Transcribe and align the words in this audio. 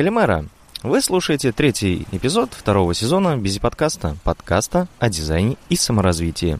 Калимера. 0.00 0.46
Вы 0.82 1.02
слушаете 1.02 1.52
третий 1.52 2.06
эпизод 2.10 2.54
второго 2.54 2.94
сезона 2.94 3.36
Бизи 3.36 3.60
подкаста, 3.60 4.16
подкаста 4.24 4.88
о 4.98 5.10
дизайне 5.10 5.58
и 5.68 5.76
саморазвитии. 5.76 6.58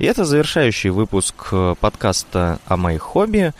И 0.00 0.04
это 0.04 0.24
завершающий 0.24 0.90
выпуск 0.90 1.50
э, 1.52 1.76
подкаста 1.80 2.58
о 2.66 2.76
моих 2.76 3.02
хобби, 3.02 3.52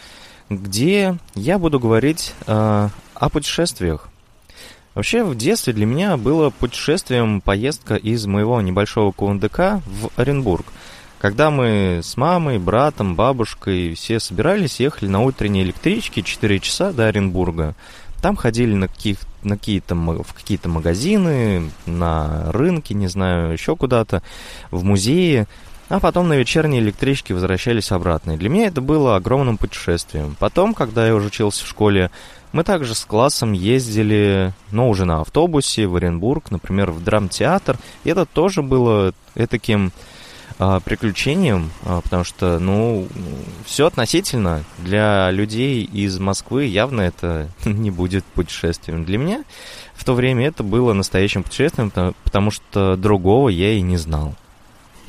где 0.50 1.16
я 1.36 1.60
буду 1.60 1.78
говорить 1.78 2.34
э, 2.48 2.88
о 3.14 3.28
путешествиях. 3.28 4.08
Вообще, 4.98 5.22
в 5.22 5.36
детстве 5.36 5.72
для 5.72 5.86
меня 5.86 6.16
было 6.16 6.50
путешествием 6.50 7.40
поездка 7.40 7.94
из 7.94 8.26
моего 8.26 8.60
небольшого 8.60 9.12
КУНДК 9.12 9.80
в 9.86 10.10
Оренбург. 10.16 10.66
Когда 11.20 11.52
мы 11.52 12.00
с 12.02 12.16
мамой, 12.16 12.58
братом, 12.58 13.14
бабушкой 13.14 13.94
все 13.94 14.18
собирались, 14.18 14.80
ехали 14.80 15.08
на 15.08 15.22
утренней 15.22 15.62
электричке 15.62 16.22
4 16.22 16.58
часа 16.58 16.90
до 16.90 17.06
Оренбурга. 17.06 17.76
Там 18.20 18.34
ходили 18.34 18.74
на, 18.74 18.88
каких, 18.88 19.18
на 19.44 19.56
какие-то, 19.56 19.94
в 19.94 20.34
какие-то 20.34 20.68
магазины, 20.68 21.70
на 21.86 22.50
рынки, 22.50 22.92
не 22.92 23.06
знаю, 23.06 23.52
еще 23.52 23.76
куда-то, 23.76 24.24
в 24.72 24.82
музеи 24.82 25.46
а 25.88 26.00
потом 26.00 26.28
на 26.28 26.34
вечерней 26.34 26.80
электричке 26.80 27.34
возвращались 27.34 27.92
обратно. 27.92 28.32
И 28.32 28.36
для 28.36 28.48
меня 28.48 28.66
это 28.66 28.80
было 28.80 29.16
огромным 29.16 29.56
путешествием. 29.56 30.36
Потом, 30.38 30.74
когда 30.74 31.06
я 31.06 31.14
уже 31.14 31.28
учился 31.28 31.64
в 31.64 31.68
школе, 31.68 32.10
мы 32.52 32.64
также 32.64 32.94
с 32.94 33.04
классом 33.04 33.52
ездили, 33.52 34.52
но 34.70 34.88
уже 34.88 35.04
на 35.04 35.20
автобусе 35.20 35.86
в 35.86 35.96
Оренбург, 35.96 36.50
например, 36.50 36.90
в 36.90 37.02
драмтеатр. 37.02 37.78
И 38.04 38.10
это 38.10 38.26
тоже 38.26 38.62
было 38.62 39.12
таким 39.48 39.92
а, 40.60 40.80
приключением, 40.80 41.70
а, 41.84 42.00
потому 42.00 42.24
что, 42.24 42.58
ну, 42.58 43.06
все 43.64 43.86
относительно. 43.86 44.64
Для 44.78 45.30
людей 45.30 45.84
из 45.84 46.18
Москвы 46.18 46.64
явно 46.64 47.02
это 47.02 47.48
не 47.64 47.90
будет 47.90 48.24
путешествием. 48.24 49.04
Для 49.04 49.18
меня 49.18 49.44
в 49.94 50.04
то 50.04 50.14
время 50.14 50.46
это 50.46 50.64
было 50.64 50.92
настоящим 50.94 51.44
путешествием, 51.44 51.92
потому 52.24 52.50
что 52.50 52.96
другого 52.96 53.50
я 53.50 53.72
и 53.72 53.80
не 53.82 53.96
знал. 53.98 54.34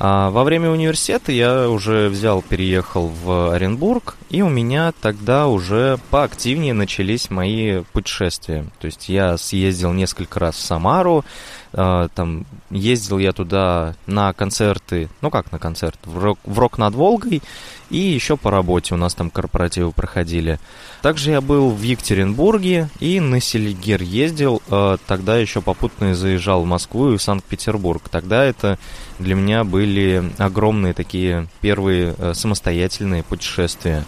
А 0.02 0.30
во 0.30 0.44
время 0.44 0.70
университета 0.70 1.30
я 1.30 1.68
уже 1.68 2.08
взял, 2.08 2.40
переехал 2.40 3.08
в 3.08 3.52
Оренбург, 3.52 4.16
и 4.30 4.40
у 4.40 4.48
меня 4.48 4.94
тогда 4.98 5.46
уже 5.46 5.98
поактивнее 6.08 6.72
начались 6.72 7.28
мои 7.28 7.82
путешествия. 7.92 8.64
То 8.80 8.86
есть 8.86 9.10
я 9.10 9.36
съездил 9.36 9.92
несколько 9.92 10.40
раз 10.40 10.56
в 10.56 10.60
Самару, 10.60 11.26
там 11.72 12.46
ездил 12.70 13.18
я 13.18 13.32
туда 13.32 13.94
на 14.06 14.32
концерты, 14.32 15.08
ну 15.20 15.30
как 15.30 15.52
на 15.52 15.58
концерт, 15.58 15.98
в 16.04 16.18
рок, 16.18 16.38
в 16.44 16.58
рок 16.58 16.78
над 16.78 16.94
Волгой, 16.94 17.42
и 17.90 17.98
еще 17.98 18.36
по 18.36 18.50
работе 18.50 18.94
у 18.94 18.96
нас 18.96 19.14
там 19.14 19.30
корпоративы 19.30 19.90
проходили. 19.92 20.58
Также 21.02 21.32
я 21.32 21.40
был 21.40 21.70
в 21.70 21.82
Екатеринбурге 21.82 22.88
и 23.00 23.20
на 23.20 23.40
Селигер 23.40 24.02
ездил, 24.02 24.62
э, 24.68 24.96
тогда 25.06 25.36
еще 25.36 25.60
попутно 25.60 26.14
заезжал 26.14 26.62
в 26.62 26.66
Москву 26.66 27.12
и 27.12 27.16
в 27.16 27.22
Санкт-Петербург. 27.22 28.08
Тогда 28.08 28.44
это 28.44 28.78
для 29.18 29.34
меня 29.34 29.64
были 29.64 30.30
огромные 30.38 30.94
такие 30.94 31.48
первые 31.60 32.14
э, 32.16 32.32
самостоятельные 32.34 33.22
путешествия. 33.22 34.04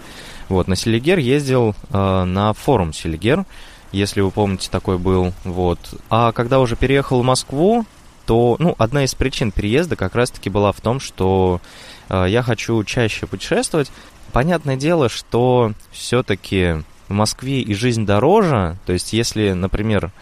Вот, 0.49 0.69
на 0.69 0.77
Селигер 0.77 1.19
ездил 1.19 1.75
э, 1.91 2.25
на 2.25 2.53
форум 2.53 2.93
Селигер, 2.93 3.45
если 3.93 4.21
вы 4.21 4.31
помните, 4.31 4.69
такой 4.71 4.99
был. 4.99 5.33
Вот. 5.45 5.79
А 6.11 6.33
когда 6.33 6.61
уже 6.61 6.77
переехал 6.77 7.21
в 7.21 7.25
Москву, 7.25 7.85
то, 8.27 8.57
ну, 8.59 8.75
одна 8.79 9.05
из 9.05 9.15
причин 9.15 9.51
переезда 9.51 9.97
как 9.97 10.15
раз-таки 10.15 10.51
была 10.51 10.73
в 10.73 10.81
том, 10.81 11.01
что 11.01 11.61
э, 12.09 12.27
я 12.29 12.43
хочу 12.43 12.83
чаще 12.85 13.27
путешествовать. 13.27 13.91
Понятное 14.33 14.77
дело, 14.77 15.09
что 15.09 15.73
все-таки 15.91 16.77
в 17.09 17.13
Москве 17.13 17.61
и 17.61 17.75
жизнь 17.75 18.07
дороже. 18.07 18.77
То 18.87 18.93
есть, 18.93 19.13
если, 19.13 19.53
например, 19.53 20.13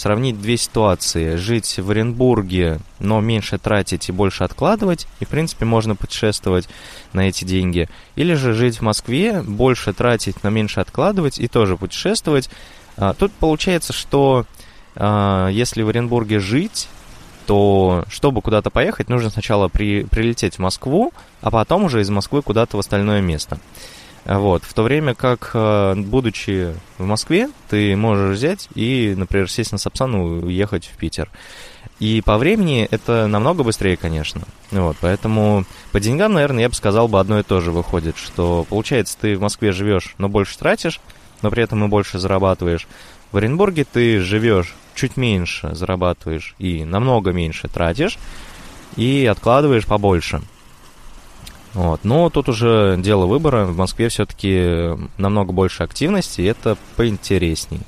сравнить 0.00 0.40
две 0.40 0.56
ситуации. 0.56 1.36
Жить 1.36 1.78
в 1.78 1.90
Оренбурге, 1.90 2.80
но 2.98 3.20
меньше 3.20 3.58
тратить 3.58 4.08
и 4.08 4.12
больше 4.12 4.44
откладывать, 4.44 5.06
и, 5.20 5.26
в 5.26 5.28
принципе, 5.28 5.66
можно 5.66 5.94
путешествовать 5.94 6.68
на 7.12 7.28
эти 7.28 7.44
деньги. 7.44 7.88
Или 8.16 8.32
же 8.32 8.54
жить 8.54 8.78
в 8.78 8.82
Москве, 8.82 9.42
больше 9.42 9.92
тратить, 9.92 10.42
но 10.42 10.48
меньше 10.48 10.80
откладывать 10.80 11.38
и 11.38 11.48
тоже 11.48 11.76
путешествовать. 11.76 12.48
А, 13.00 13.14
тут 13.14 13.32
получается, 13.32 13.94
что 13.94 14.44
а, 14.94 15.48
если 15.48 15.82
в 15.82 15.88
Оренбурге 15.88 16.38
жить, 16.38 16.88
то 17.46 18.04
чтобы 18.10 18.42
куда-то 18.42 18.68
поехать, 18.68 19.08
нужно 19.08 19.30
сначала 19.30 19.68
при, 19.68 20.04
прилететь 20.04 20.56
в 20.56 20.58
Москву, 20.58 21.12
а 21.40 21.50
потом 21.50 21.84
уже 21.84 22.02
из 22.02 22.10
Москвы 22.10 22.42
куда-то 22.42 22.76
в 22.76 22.80
остальное 22.80 23.22
место. 23.22 23.58
Вот. 24.26 24.64
В 24.64 24.74
то 24.74 24.82
время 24.82 25.14
как, 25.14 25.52
э, 25.54 25.94
будучи 25.96 26.74
в 26.98 27.06
Москве, 27.06 27.48
ты 27.70 27.96
можешь 27.96 28.36
взять 28.36 28.68
и, 28.74 29.14
например, 29.16 29.50
сесть 29.50 29.72
на 29.72 29.78
Сапсан 29.78 30.14
и 30.14 30.44
уехать 30.44 30.84
в 30.84 30.98
Питер. 30.98 31.30
И 32.00 32.20
по 32.20 32.36
времени 32.36 32.86
это 32.90 33.26
намного 33.26 33.62
быстрее, 33.62 33.96
конечно. 33.96 34.42
Вот, 34.70 34.98
поэтому 35.00 35.64
по 35.92 36.00
деньгам, 36.00 36.34
наверное, 36.34 36.62
я 36.62 36.68
бы 36.68 36.74
сказал 36.74 37.08
бы 37.08 37.18
одно 37.18 37.38
и 37.38 37.42
то 37.42 37.60
же 37.60 37.72
выходит, 37.72 38.18
что 38.18 38.66
получается 38.68 39.16
ты 39.18 39.36
в 39.36 39.40
Москве 39.40 39.72
живешь, 39.72 40.14
но 40.18 40.28
больше 40.28 40.58
тратишь, 40.58 41.00
но 41.42 41.50
при 41.50 41.62
этом 41.62 41.84
и 41.84 41.88
больше 41.88 42.18
зарабатываешь. 42.18 42.86
В 43.32 43.36
Оренбурге 43.36 43.84
ты 43.84 44.20
живешь 44.20 44.74
чуть 44.94 45.16
меньше, 45.16 45.74
зарабатываешь 45.74 46.54
и 46.58 46.84
намного 46.84 47.32
меньше 47.32 47.68
тратишь, 47.68 48.18
и 48.96 49.26
откладываешь 49.26 49.86
побольше. 49.86 50.42
Вот. 51.74 52.00
Но 52.04 52.30
тут 52.30 52.48
уже 52.48 52.96
дело 52.98 53.26
выбора. 53.26 53.64
В 53.64 53.76
Москве 53.76 54.08
все-таки 54.08 54.96
намного 55.18 55.52
больше 55.52 55.82
активности, 55.84 56.40
и 56.40 56.44
это 56.44 56.76
поинтересней. 56.96 57.80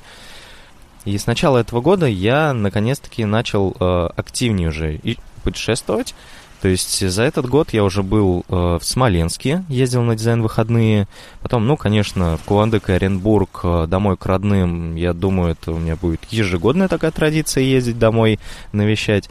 И 1.05 1.17
с 1.17 1.27
начала 1.27 1.57
этого 1.57 1.81
года 1.81 2.05
я 2.05 2.53
наконец-таки 2.53 3.25
начал 3.25 3.75
э, 3.77 4.09
активнее 4.15 4.69
уже 4.69 4.95
и 4.95 5.17
путешествовать. 5.43 6.15
То 6.63 6.69
есть 6.69 7.05
за 7.05 7.23
этот 7.23 7.45
год 7.45 7.73
я 7.73 7.83
уже 7.83 8.03
был 8.03 8.45
э, 8.47 8.53
в 8.79 8.85
Смоленске, 8.85 9.65
ездил 9.67 10.01
на 10.03 10.15
дизайн-выходные. 10.15 11.09
Потом, 11.41 11.67
ну, 11.67 11.75
конечно, 11.75 12.37
в 12.37 12.43
Кувандык 12.43 12.89
и 12.89 12.93
Оренбург 12.93 13.59
э, 13.63 13.85
домой 13.89 14.15
к 14.15 14.25
родным. 14.25 14.95
Я 14.95 15.11
думаю, 15.11 15.51
это 15.51 15.73
у 15.73 15.77
меня 15.77 15.97
будет 15.97 16.23
ежегодная 16.29 16.87
такая 16.87 17.11
традиция 17.11 17.65
ездить 17.65 17.99
домой, 17.99 18.39
навещать. 18.71 19.29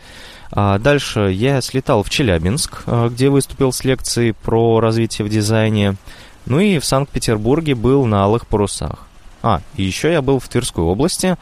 А 0.50 0.78
дальше 0.78 1.32
я 1.32 1.62
слетал 1.62 2.02
в 2.02 2.10
Челябинск, 2.10 2.82
э, 2.84 3.08
где 3.10 3.30
выступил 3.30 3.72
с 3.72 3.82
лекцией 3.82 4.34
про 4.34 4.80
развитие 4.80 5.24
в 5.24 5.30
дизайне. 5.30 5.96
Ну 6.44 6.60
и 6.60 6.78
в 6.78 6.84
Санкт-Петербурге 6.84 7.74
был 7.74 8.04
на 8.04 8.24
Алых 8.24 8.46
Парусах. 8.46 9.06
А, 9.42 9.62
и 9.76 9.84
еще 9.84 10.12
я 10.12 10.20
был 10.20 10.38
в 10.38 10.48
Тверской 10.48 10.84
области. 10.84 11.38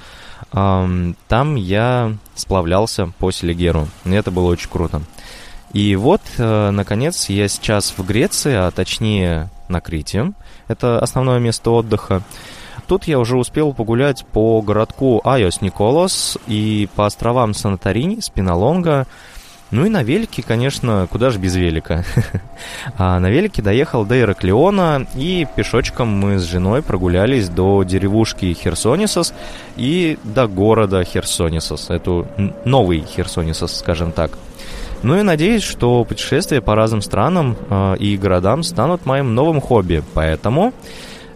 Там 0.52 1.54
я 1.54 2.16
сплавлялся 2.34 3.12
по 3.18 3.30
Селигеру. 3.30 3.88
Это 4.04 4.30
было 4.30 4.46
очень 4.46 4.70
круто. 4.70 5.02
И 5.72 5.94
вот, 5.96 6.20
э, 6.38 6.70
наконец, 6.70 7.28
я 7.28 7.48
сейчас 7.48 7.94
в 7.96 8.04
Греции, 8.04 8.54
а 8.54 8.70
точнее 8.70 9.50
на 9.68 9.80
Крите. 9.80 10.32
Это 10.68 10.98
основное 10.98 11.38
место 11.38 11.70
отдыха. 11.70 12.22
Тут 12.88 13.04
я 13.04 13.20
уже 13.20 13.36
успел 13.36 13.72
погулять 13.72 14.26
по 14.26 14.60
городку 14.62 15.20
Айос 15.24 15.60
Николос 15.60 16.36
и 16.48 16.88
по 16.96 17.06
островам 17.06 17.54
Санторини, 17.54 18.18
Спиналонга. 18.18 19.06
Ну 19.70 19.86
и 19.86 19.88
на 19.88 20.02
велике, 20.02 20.42
конечно, 20.42 21.06
куда 21.08 21.30
же 21.30 21.38
без 21.38 21.54
велика. 21.54 22.04
а 22.98 23.20
на 23.20 23.30
велике 23.30 23.62
доехал 23.62 24.04
до 24.04 24.18
Ираклиона, 24.18 25.06
и 25.14 25.46
пешочком 25.54 26.08
мы 26.08 26.40
с 26.40 26.42
женой 26.42 26.82
прогулялись 26.82 27.48
до 27.48 27.84
деревушки 27.84 28.52
Херсонисос 28.52 29.32
и 29.76 30.18
до 30.24 30.48
города 30.48 31.04
Херсонисос. 31.04 31.90
Это 31.90 32.26
новый 32.64 33.02
Херсонисос, 33.02 33.78
скажем 33.78 34.10
так. 34.10 34.36
Ну 35.02 35.18
и 35.18 35.22
надеюсь, 35.22 35.62
что 35.62 36.04
путешествия 36.04 36.60
по 36.60 36.74
разным 36.74 37.00
странам 37.00 37.56
э, 37.70 37.96
и 37.98 38.18
городам 38.18 38.62
станут 38.62 39.06
моим 39.06 39.34
новым 39.34 39.60
хобби. 39.60 40.04
Поэтому 40.12 40.74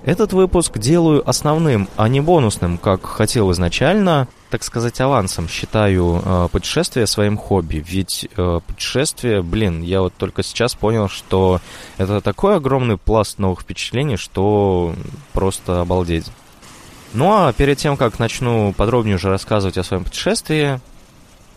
этот 0.05 0.35
выпуск 0.35 0.77
делаю 0.79 1.27
основным, 1.27 1.89
а 1.97 2.09
не 2.09 2.21
бонусным, 2.21 2.77
как 2.77 3.07
хотел 3.07 3.51
изначально. 3.53 4.29
Так 4.51 4.65
сказать, 4.65 5.01
авансом 5.01 5.49
считаю 5.49 6.21
э, 6.23 6.49
путешествие 6.53 7.07
своим 7.07 7.39
хобби. 7.39 7.83
Ведь 7.87 8.29
э, 8.37 8.61
путешествие, 8.67 9.43
блин, 9.43 9.81
я 9.81 10.03
вот 10.03 10.13
только 10.13 10.43
сейчас 10.43 10.75
понял, 10.75 11.09
что 11.09 11.63
это 11.97 12.21
такой 12.21 12.57
огромный 12.57 12.99
пласт 12.99 13.39
новых 13.39 13.63
впечатлений, 13.63 14.19
что 14.19 14.95
просто 15.33 15.81
обалдеть. 15.81 16.27
Ну 17.15 17.33
а 17.33 17.55
перед 17.55 17.79
тем, 17.79 17.97
как 17.97 18.19
начну 18.19 18.75
подробнее 18.75 19.17
уже 19.17 19.31
рассказывать 19.31 19.79
о 19.79 19.85
своем 19.85 20.05
путешествии, 20.05 20.81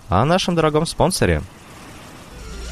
о 0.08 0.24
нашем 0.24 0.56
дорогом 0.56 0.86
спонсоре– 0.86 1.42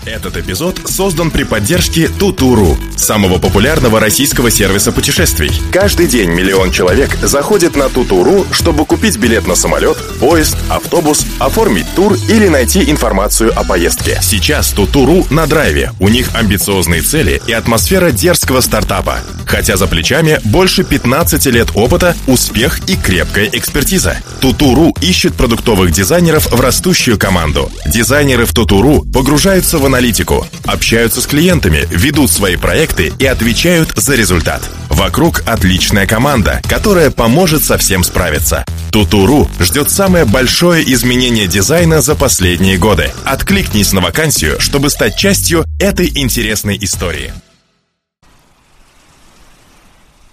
Этот 0.05 0.37
эпизод 0.37 0.79
создан 0.85 1.31
при 1.31 1.43
поддержке 1.43 2.07
Тутуру, 2.07 2.77
самого 2.95 3.39
популярного 3.39 3.99
российского 3.99 4.51
сервиса 4.51 4.91
путешествий. 4.91 5.51
Каждый 5.71 6.07
день 6.07 6.29
миллион 6.29 6.71
человек 6.71 7.17
заходит 7.21 7.75
на 7.75 7.89
Тутуру, 7.89 8.45
чтобы 8.51 8.85
купить 8.85 9.17
билет 9.17 9.47
на 9.47 9.55
самолет, 9.55 9.97
поезд, 10.19 10.57
автобус, 10.69 11.25
оформить 11.39 11.87
тур 11.95 12.17
или 12.29 12.47
найти 12.47 12.89
информацию 12.89 13.51
о 13.57 13.63
поездке. 13.63 14.19
Сейчас 14.21 14.71
Тутуру 14.71 15.25
на 15.29 15.47
драйве. 15.47 15.91
У 15.99 16.09
них 16.09 16.29
амбициозные 16.35 17.01
цели 17.01 17.41
и 17.47 17.53
атмосфера 17.53 18.11
дерзкого 18.11 18.61
стартапа. 18.61 19.19
Хотя 19.45 19.77
за 19.77 19.87
плечами 19.87 20.39
больше 20.43 20.83
15 20.83 21.45
лет 21.47 21.69
опыта, 21.75 22.15
успех 22.27 22.79
и 22.89 22.95
крепкая 22.95 23.49
экспертиза. 23.51 24.17
Тутуру 24.41 24.93
ищет 25.01 25.35
продуктовых 25.35 25.91
дизайнеров 25.91 26.51
в 26.51 26.59
растущую 26.59 27.17
команду. 27.17 27.71
Дизайнеры 27.85 28.45
в 28.45 28.53
Тутуру 28.53 29.03
погружаются 29.13 29.77
в 29.77 29.84
аналитику, 29.85 30.45
общаются 30.65 31.21
с 31.21 31.27
клиентами, 31.27 31.87
ведут 31.89 32.31
свои 32.31 32.55
проекты 32.55 33.13
и 33.19 33.25
отвечают 33.25 33.93
за 33.95 34.15
результат. 34.15 34.61
Вокруг 34.89 35.43
отличная 35.45 36.07
команда, 36.07 36.61
которая 36.67 37.11
поможет 37.11 37.63
со 37.63 37.77
всем 37.77 38.03
справиться. 38.03 38.65
Тутуру 38.91 39.49
ждет 39.59 39.89
самое 39.89 40.25
большое 40.25 40.83
изменение 40.93 41.47
дизайна 41.47 42.01
за 42.01 42.15
последние 42.15 42.77
годы. 42.77 43.11
Откликнись 43.25 43.91
на 43.93 44.01
вакансию, 44.01 44.59
чтобы 44.59 44.89
стать 44.89 45.17
частью 45.17 45.65
этой 45.79 46.09
интересной 46.15 46.77
истории. 46.81 47.33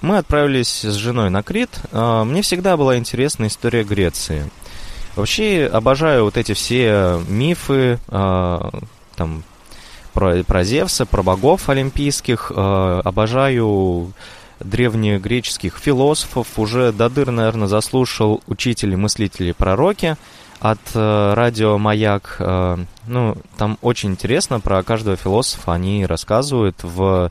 Мы 0.03 0.19
отправились 0.19 0.85
с 0.85 0.95
женой 0.95 1.31
на 1.31 1.43
Крит. 1.43 1.71
А, 1.93 2.25
мне 2.25 2.43
всегда 2.43 2.77
была 2.77 2.99
интересна 2.99 3.47
история 3.47 3.85
Греции. 3.85 4.51
Вообще 5.15 5.71
обожаю 5.73 6.25
вот 6.25 6.37
эти 6.37 6.55
все 6.55 7.23
мифы, 7.29 8.01
а, 8.09 8.71
там 9.23 9.45
про, 10.13 10.43
про 10.43 10.65
Зевса, 10.65 11.07
про 11.07 11.23
богов 11.23 11.69
олимпийских. 11.69 12.51
Э, 12.55 13.01
обожаю 13.05 14.13
древнегреческих 14.61 15.79
философов. 15.79 16.47
Уже 16.57 16.93
до 16.93 17.09
дыр, 17.09 17.31
наверное, 17.31 17.69
заслушал 17.69 18.43
учители, 18.47 18.97
мыслители, 18.97 19.53
пророки 19.53 20.17
от 20.59 20.81
э, 20.95 21.35
радио 21.35 21.79
«Маяк». 21.79 22.37
Э, 22.41 22.79
ну, 23.07 23.37
там 23.57 23.79
очень 23.81 24.11
интересно 24.11 24.61
про 24.61 24.83
каждого 24.83 25.17
философа. 25.17 25.73
Они 25.73 26.05
рассказывают 26.07 26.77
в 26.83 27.31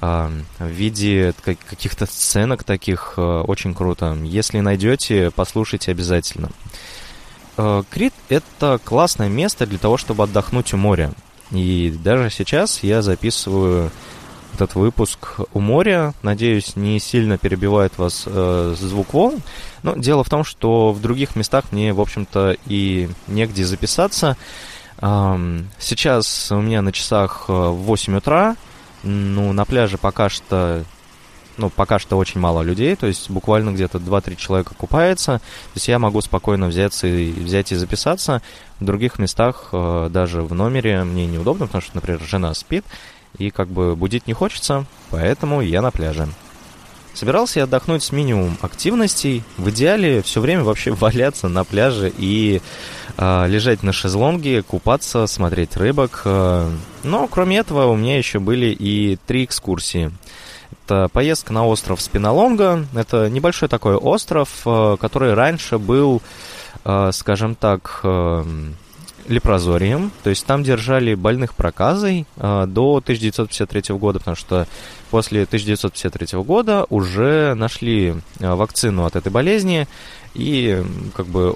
в 0.00 0.30
виде 0.60 1.34
каких-то 1.44 2.06
сценок 2.06 2.64
таких 2.64 3.18
очень 3.18 3.74
круто. 3.74 4.16
Если 4.24 4.60
найдете, 4.60 5.30
послушайте 5.30 5.90
обязательно. 5.90 6.48
Крит— 7.90 8.14
это 8.28 8.80
классное 8.82 9.28
место 9.28 9.66
для 9.66 9.78
того, 9.78 9.96
чтобы 9.96 10.24
отдохнуть 10.24 10.72
у 10.72 10.76
моря. 10.76 11.12
И 11.50 11.94
даже 12.02 12.30
сейчас 12.30 12.82
я 12.82 13.02
записываю 13.02 13.90
этот 14.54 14.74
выпуск 14.74 15.40
у 15.52 15.60
моря. 15.60 16.14
Надеюсь, 16.22 16.76
не 16.76 16.98
сильно 17.00 17.38
перебивает 17.38 17.96
вас 17.98 18.24
э, 18.26 18.74
звук 18.78 19.14
волн. 19.14 19.40
Но 19.82 19.96
дело 19.96 20.24
в 20.24 20.30
том, 20.30 20.44
что 20.44 20.92
в 20.92 21.00
других 21.00 21.36
местах 21.36 21.66
мне, 21.72 21.92
в 21.92 22.00
общем-то, 22.00 22.56
и 22.66 23.08
негде 23.26 23.64
записаться. 23.64 24.36
Эм, 25.00 25.68
сейчас 25.78 26.52
у 26.52 26.60
меня 26.60 26.82
на 26.82 26.92
часах 26.92 27.46
8 27.48 28.12
э, 28.12 28.16
утра. 28.18 28.56
Ну, 29.02 29.52
на 29.52 29.64
пляже 29.64 29.96
пока 29.96 30.28
что 30.28 30.84
ну, 31.60 31.70
пока 31.70 31.98
что 31.98 32.16
очень 32.16 32.40
мало 32.40 32.62
людей, 32.62 32.96
то 32.96 33.06
есть 33.06 33.30
буквально 33.30 33.70
где-то 33.70 33.98
2-3 33.98 34.36
человека 34.36 34.74
купается, 34.74 35.38
то 35.38 35.74
есть 35.74 35.88
я 35.88 35.98
могу 35.98 36.20
спокойно 36.22 36.68
взяться 36.68 37.06
и 37.06 37.30
взять 37.30 37.72
и 37.72 37.76
записаться. 37.76 38.42
В 38.80 38.84
других 38.84 39.18
местах, 39.18 39.68
э, 39.72 40.08
даже 40.10 40.42
в 40.42 40.54
номере, 40.54 41.04
мне 41.04 41.26
неудобно, 41.26 41.66
потому 41.66 41.82
что, 41.82 41.96
например, 41.96 42.20
жена 42.22 42.54
спит, 42.54 42.84
и 43.38 43.50
как 43.50 43.68
бы 43.68 43.94
будить 43.94 44.26
не 44.26 44.32
хочется, 44.32 44.86
поэтому 45.10 45.60
я 45.60 45.82
на 45.82 45.90
пляже. 45.90 46.28
Собирался 47.12 47.58
я 47.58 47.64
отдохнуть 47.64 48.02
с 48.02 48.12
минимум 48.12 48.56
активностей. 48.62 49.42
В 49.56 49.68
идеале 49.70 50.22
все 50.22 50.40
время 50.40 50.62
вообще 50.62 50.90
валяться 50.94 51.48
на 51.48 51.64
пляже 51.64 52.12
и 52.16 52.62
э, 53.16 53.46
лежать 53.48 53.82
на 53.82 53.92
шезлонге, 53.92 54.62
купаться, 54.62 55.26
смотреть 55.26 55.76
рыбок. 55.76 56.22
Э, 56.24 56.70
но 57.02 57.26
кроме 57.28 57.58
этого 57.58 57.86
у 57.86 57.96
меня 57.96 58.16
еще 58.16 58.38
были 58.38 58.66
и 58.66 59.18
три 59.26 59.44
экскурсии. 59.44 60.12
Это 60.72 61.08
поездка 61.12 61.52
на 61.52 61.66
остров 61.66 62.00
Спинолонга. 62.00 62.86
Это 62.94 63.28
небольшой 63.28 63.68
такой 63.68 63.94
остров, 63.94 64.62
э, 64.66 64.96
который 65.00 65.34
раньше 65.34 65.78
был, 65.78 66.22
э, 66.84 67.10
скажем 67.12 67.54
так, 67.54 68.00
э, 68.02 68.44
лепрозорием, 69.28 70.10
то 70.24 70.30
есть 70.30 70.44
там 70.44 70.64
держали 70.64 71.14
больных 71.14 71.54
проказой 71.54 72.26
до 72.36 73.00
1953 73.04 73.96
года, 73.96 74.18
потому 74.18 74.34
что 74.34 74.66
после 75.10 75.46
1953 75.46 76.42
года 76.42 76.84
уже 76.90 77.54
нашли 77.54 78.16
вакцину 78.40 79.04
от 79.04 79.14
этой 79.14 79.30
болезни, 79.30 79.86
и 80.34 80.82
как 81.14 81.26
бы 81.26 81.50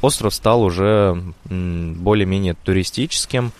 остров 0.00 0.34
стал 0.34 0.62
уже 0.62 1.22
более-менее 1.44 2.54
туристическим, 2.64 3.52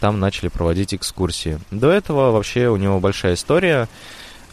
там 0.00 0.20
начали 0.20 0.48
проводить 0.48 0.94
экскурсии. 0.94 1.58
До 1.70 1.90
этого 1.90 2.30
вообще 2.30 2.68
у 2.68 2.76
него 2.76 3.00
большая 3.00 3.34
история. 3.34 3.88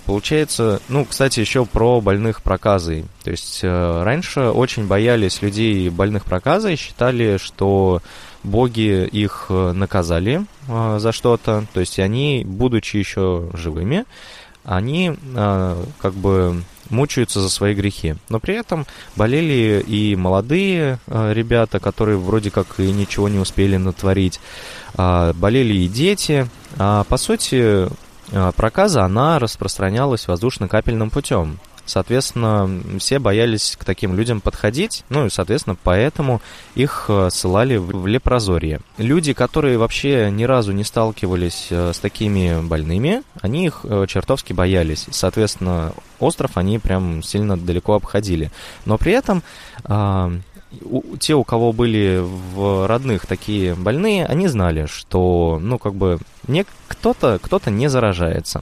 Получается, 0.06 0.81
ну, 0.88 1.04
кстати, 1.06 1.40
еще 1.40 1.66
про 1.66 2.00
больных 2.00 2.44
проказой. 2.44 3.06
То 3.24 3.31
есть 3.31 3.62
э, 3.63 4.04
раньше 4.04 4.42
очень 4.42 4.86
боялись 4.86 5.42
людей 5.42 5.90
больных 5.90 6.25
проказой, 6.25 6.75
считали, 6.75 7.38
что 7.38 8.02
боги 8.44 9.07
их 9.07 9.48
э, 9.50 9.72
наказали 9.72 10.46
э, 10.68 10.98
за 11.00 11.12
что-то. 11.12 11.66
То 11.74 11.80
есть 11.80 11.98
они, 12.00 12.44
будучи 12.46 12.98
еще 12.98 13.50
живыми, 13.54 14.06
они 14.63 15.16
э, 15.36 15.84
как 16.00 16.13
бы 16.13 16.63
мучаются 16.90 17.42
за 17.42 17.50
свои 17.50 17.74
грехи. 17.74 18.16
Но 18.30 18.40
при 18.40 18.56
этом 18.56 18.86
болели 19.16 19.84
и 19.88 20.16
молодые 20.16 21.00
э, 21.08 21.34
ребята, 21.34 21.80
которые 21.80 22.18
вроде 22.18 22.51
как 22.51 22.80
и 22.80 22.92
ничего 22.92 23.28
не 23.30 23.40
успели 23.40 23.78
натворить. 23.78 24.40
Э, 24.98 25.34
болели 25.34 25.74
и 25.74 25.88
дети. 25.88 26.48
А 26.78 27.04
по 27.06 27.18
сути, 27.18 27.88
проказа, 28.56 29.04
она 29.04 29.39
распространялась 29.39 30.27
воздушно-капельным 30.27 31.10
путем. 31.10 31.60
Соответственно, 31.86 32.81
все 33.00 33.19
боялись 33.19 33.75
к 33.80 33.86
таким 33.86 34.16
людям 34.16 34.42
подходить, 34.42 35.04
ну 35.10 35.27
и, 35.27 35.30
соответственно, 35.30 35.77
поэтому 35.81 36.42
их 36.74 37.06
э, 37.10 37.30
ссылали 37.31 37.77
в 37.77 38.07
лепрозорье. 38.07 38.81
Люди, 38.98 39.33
которые 39.33 39.77
вообще 39.77 40.31
ни 40.31 40.45
разу 40.45 40.72
не 40.72 40.83
сталкивались 40.83 41.68
э, 41.69 41.94
с 41.94 42.00
такими 42.00 42.60
больными, 42.66 43.22
они 43.42 43.68
их 43.68 43.81
э, 43.83 44.06
чертовски 44.07 44.54
боялись. 44.54 45.06
Соответственно, 45.12 45.94
остров 46.19 46.57
они 46.57 46.80
прям 46.80 47.22
сильно 47.22 47.56
далеко 47.56 47.94
обходили. 47.94 48.51
Но 48.86 48.98
при 48.98 49.13
этом 49.13 49.44
те, 51.19 51.36
у 51.36 51.44
кого 51.44 51.72
были 51.72 52.22
в 52.22 52.88
родных 52.88 53.27
такие 53.27 53.75
больные, 53.75 54.25
они 54.25 54.48
знали, 54.48 54.88
что, 54.88 55.57
ну, 55.62 55.77
как 55.77 55.94
бы, 55.94 56.19
не, 56.48 56.66
кто-то, 56.88 57.40
кто-то 57.42 57.72
не 57.72 57.88
заражается. 57.88 58.62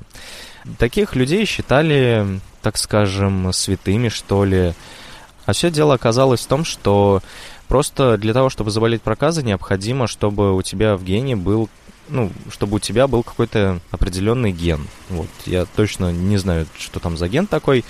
Таких 0.77 1.15
людей 1.15 1.45
считали, 1.45 2.39
так 2.61 2.77
скажем, 2.77 3.51
святыми, 3.51 4.09
что 4.09 4.45
ли. 4.45 4.73
А 5.45 5.53
все 5.53 5.69
дело 5.69 5.93
оказалось 5.93 6.41
в 6.41 6.47
том, 6.47 6.63
что 6.63 7.21
просто 7.67 8.17
для 8.17 8.33
того, 8.33 8.49
чтобы 8.49 8.71
заболеть 8.71 9.01
проказой, 9.01 9.43
необходимо, 9.43 10.07
чтобы 10.07 10.55
у 10.55 10.61
тебя 10.61 10.95
в 10.95 11.03
гене 11.03 11.35
был 11.35 11.69
ну, 12.13 12.31
чтобы 12.51 12.75
у 12.75 12.79
тебя 12.79 13.07
был 13.07 13.23
какой-то 13.23 13.79
определенный 13.89 14.51
ген. 14.51 14.87
Вот, 15.09 15.27
я 15.45 15.65
точно 15.65 16.11
не 16.11 16.37
знаю, 16.37 16.67
что 16.77 16.99
там 16.99 17.17
за 17.17 17.27
ген 17.27 17.47
такой, 17.47 17.83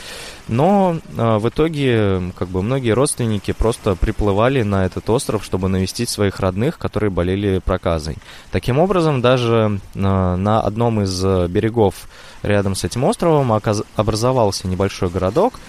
но 0.48 0.98
э, 1.18 1.38
в 1.38 1.50
итоге, 1.50 2.32
как 2.38 2.48
бы, 2.48 2.64
многие 2.64 2.92
родственники 2.92 3.52
просто 3.52 3.96
приплывали 3.96 4.64
на 4.64 4.86
этот 4.86 5.10
остров, 5.10 5.44
чтобы 5.44 5.68
навестить 5.68 6.10
своих 6.10 6.40
родных, 6.40 6.78
которые 6.78 7.12
болели 7.12 7.60
проказой. 7.60 8.16
Таким 8.52 8.80
образом, 8.80 9.22
даже 9.22 9.80
э, 9.94 10.00
на 10.00 10.62
одном 10.62 11.02
из 11.02 11.22
берегов 11.50 12.08
рядом 12.44 12.76
с 12.76 12.86
этим 12.86 13.04
островом 13.04 13.52
образовался 13.96 14.70
небольшой 14.70 15.10
городок, 15.10 15.60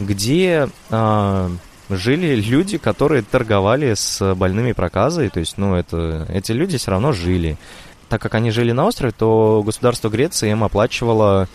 где 0.00 0.68
э, 0.90 1.50
жили 1.88 2.34
люди, 2.34 2.76
которые 2.76 3.22
торговали 3.22 3.94
с 3.94 4.34
больными 4.34 4.72
проказой, 4.72 5.30
то 5.30 5.40
есть, 5.40 5.56
ну, 5.56 5.74
это, 5.74 6.26
эти 6.28 6.52
люди 6.52 6.76
все 6.76 6.90
равно 6.90 7.12
жили 7.12 7.56
так 8.12 8.20
как 8.20 8.34
они 8.34 8.50
жили 8.50 8.72
на 8.72 8.84
острове, 8.84 9.10
то 9.16 9.62
государство 9.64 10.10
Греции 10.10 10.50
им 10.50 10.64
оплачивало 10.64 11.48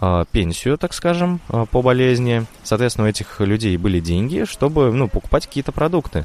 э, 0.00 0.24
пенсию, 0.32 0.78
так 0.78 0.94
скажем, 0.94 1.38
э, 1.50 1.66
по 1.70 1.82
болезни. 1.82 2.46
Соответственно, 2.62 3.08
у 3.08 3.10
этих 3.10 3.40
людей 3.40 3.76
были 3.76 4.00
деньги, 4.00 4.46
чтобы 4.48 4.90
ну, 4.90 5.06
покупать 5.08 5.46
какие-то 5.46 5.70
продукты. 5.70 6.24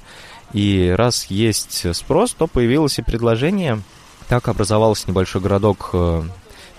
И 0.54 0.96
раз 0.98 1.26
есть 1.26 1.94
спрос, 1.94 2.34
то 2.34 2.48
появилось 2.48 2.98
и 2.98 3.02
предложение. 3.02 3.82
Так 4.30 4.48
образовался 4.48 5.10
небольшой 5.10 5.42
городок 5.42 5.90
э, 5.92 6.22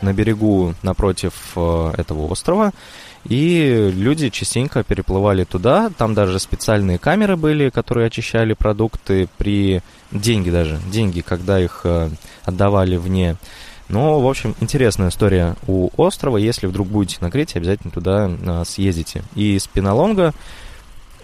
на 0.04 0.12
берегу 0.12 0.74
напротив 0.82 1.32
этого 1.56 2.30
острова. 2.30 2.72
И 3.24 3.90
люди 3.94 4.28
частенько 4.28 4.84
переплывали 4.84 5.44
туда. 5.44 5.90
Там 5.96 6.14
даже 6.14 6.38
специальные 6.38 6.98
камеры 6.98 7.36
были, 7.36 7.70
которые 7.70 8.06
очищали 8.06 8.52
продукты 8.52 9.28
при... 9.38 9.82
Деньги 10.12 10.50
даже. 10.50 10.78
Деньги, 10.92 11.22
когда 11.22 11.58
их 11.58 11.84
отдавали 12.44 12.96
вне. 12.96 13.36
Но, 13.88 14.20
в 14.20 14.28
общем, 14.28 14.54
интересная 14.60 15.08
история 15.08 15.56
у 15.66 15.90
острова. 15.96 16.36
Если 16.36 16.66
вдруг 16.66 16.88
будете 16.88 17.16
на 17.20 17.30
Крете, 17.30 17.58
обязательно 17.58 17.90
туда 17.90 18.64
съездите. 18.64 19.22
И 19.34 19.58
Спинолонга 19.58 20.34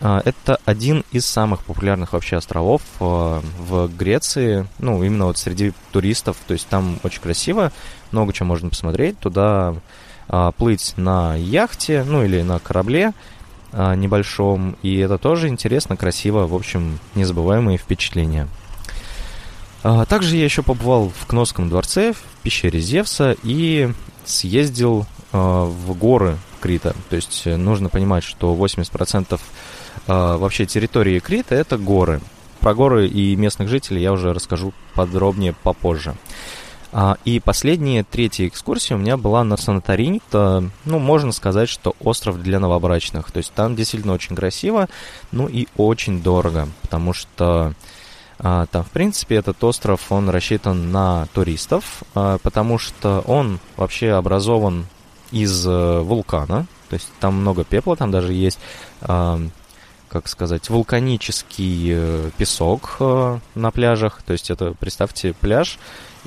а, 0.03 0.23
это 0.25 0.59
один 0.65 1.05
из 1.13 1.27
самых 1.27 1.63
популярных 1.65 2.15
вообще 2.15 2.37
островов 2.37 2.81
в 2.99 3.91
Греции, 3.99 4.67
ну, 4.79 5.03
именно 5.05 5.27
вот 5.27 5.37
среди 5.37 5.73
туристов, 5.93 6.39
то 6.47 6.55
есть 6.55 6.67
там 6.69 6.99
очень 7.03 7.21
красиво, 7.21 7.71
много 8.13 8.33
чего 8.33 8.47
можно 8.47 8.69
посмотреть, 8.69 9.19
туда 9.19 9.75
а, 10.29 10.53
плыть 10.53 10.95
на 10.97 11.35
яхте, 11.37 12.05
ну, 12.05 12.25
или 12.25 12.43
на 12.43 12.59
корабле 12.59 13.13
небольшом, 13.73 14.77
и 14.83 14.97
это 14.97 15.17
тоже 15.17 15.47
интересно, 15.47 15.97
красиво, 15.97 16.49
в 16.49 16.57
общем, 16.57 16.99
незабываемые 17.15 17.79
впечатления. 17.79 18.49
Также 20.09 20.35
я 20.37 20.45
еще 20.45 20.65
побывал 20.65 21.09
в 21.17 21.25
Кносском 21.27 21.69
дворце, 21.69 22.13
в 22.13 22.43
пещере 22.43 22.81
Зевса, 22.81 23.37
и 23.45 23.93
съездил 24.25 25.07
в 25.31 25.95
горы 25.95 26.37
Крита. 26.61 26.95
То 27.09 27.17
есть 27.17 27.43
э, 27.47 27.57
нужно 27.57 27.89
понимать, 27.89 28.23
что 28.23 28.55
80% 28.55 29.41
а, 30.07 30.37
вообще 30.37 30.67
территории 30.67 31.19
Крита 31.19 31.55
это 31.55 31.79
горы. 31.79 32.21
Про 32.61 32.75
горы 32.75 33.09
и 33.09 33.35
местных 33.37 33.69
жителей 33.69 34.03
я 34.03 34.13
уже 34.13 34.33
расскажу 34.33 34.73
подробнее 34.95 35.55
попозже. 35.63 36.15
А, 36.93 37.17
и 37.25 37.39
последняя, 37.39 38.03
третья 38.03 38.49
экскурсия 38.49 38.97
у 38.97 39.01
меня 39.01 39.17
была 39.17 39.45
на 39.45 39.57
Санторини. 39.57 40.21
Это, 40.29 40.69
ну, 40.85 40.99
можно 40.99 41.33
сказать, 41.33 41.69
что 41.69 41.95
остров 42.01 42.43
для 42.43 42.59
новобрачных. 42.59 43.31
То 43.31 43.39
есть 43.39 43.53
там 43.53 43.77
действительно 43.77 44.13
очень 44.13 44.35
красиво, 44.35 44.89
ну 45.31 45.47
и 45.47 45.69
очень 45.77 46.23
дорого, 46.23 46.69
потому 46.83 47.13
что 47.13 47.75
а, 48.39 48.67
там, 48.67 48.85
в 48.85 48.91
принципе, 48.91 49.37
этот 49.37 49.63
остров, 49.63 50.11
он 50.11 50.31
рассчитан 50.31 50.91
на 50.91 51.27
туристов, 51.33 52.03
а, 52.15 52.39
потому 52.39 52.79
что 52.79 53.21
он 53.27 53.61
вообще 53.77 54.13
образован 54.13 54.87
из 55.31 55.65
а, 55.67 56.03
вулкана, 56.03 56.67
то 56.89 56.95
есть 56.95 57.09
там 57.21 57.35
много 57.35 57.63
пепла, 57.65 57.95
там 57.97 58.11
даже 58.11 58.33
есть 58.33 58.59
как 60.11 60.27
сказать, 60.27 60.69
вулканический 60.69 61.93
э, 61.93 62.31
песок 62.37 62.97
э, 62.99 63.39
на 63.55 63.71
пляжах. 63.71 64.23
То 64.23 64.33
есть 64.33 64.51
это, 64.51 64.75
представьте, 64.79 65.33
пляж, 65.33 65.79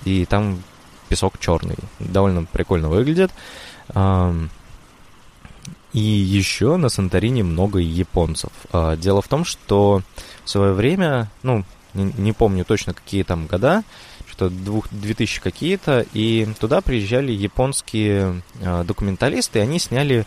и 0.05 0.25
там 0.25 0.61
песок 1.09 1.39
черный. 1.39 1.75
Довольно 1.99 2.45
прикольно 2.45 2.89
выглядит. 2.89 3.31
И 5.93 5.99
еще 5.99 6.77
на 6.77 6.89
Санторине 6.89 7.43
много 7.43 7.77
японцев. 7.77 8.51
А, 8.71 8.95
дело 8.95 9.21
в 9.21 9.27
том, 9.27 9.45
что 9.45 10.01
в 10.43 10.49
свое 10.49 10.73
время, 10.73 11.29
ну, 11.43 11.63
не, 11.93 12.11
не 12.17 12.33
помню 12.33 12.65
точно 12.65 12.95
какие 12.95 13.21
там 13.21 13.45
года, 13.45 13.83
что 14.27 14.49
2000 14.49 15.41
какие-то, 15.41 16.03
и 16.13 16.47
туда 16.59 16.81
приезжали 16.81 17.31
японские 17.31 18.41
э, 18.59 18.83
документалисты, 18.83 19.59
и 19.59 19.61
они 19.61 19.77
сняли 19.77 20.25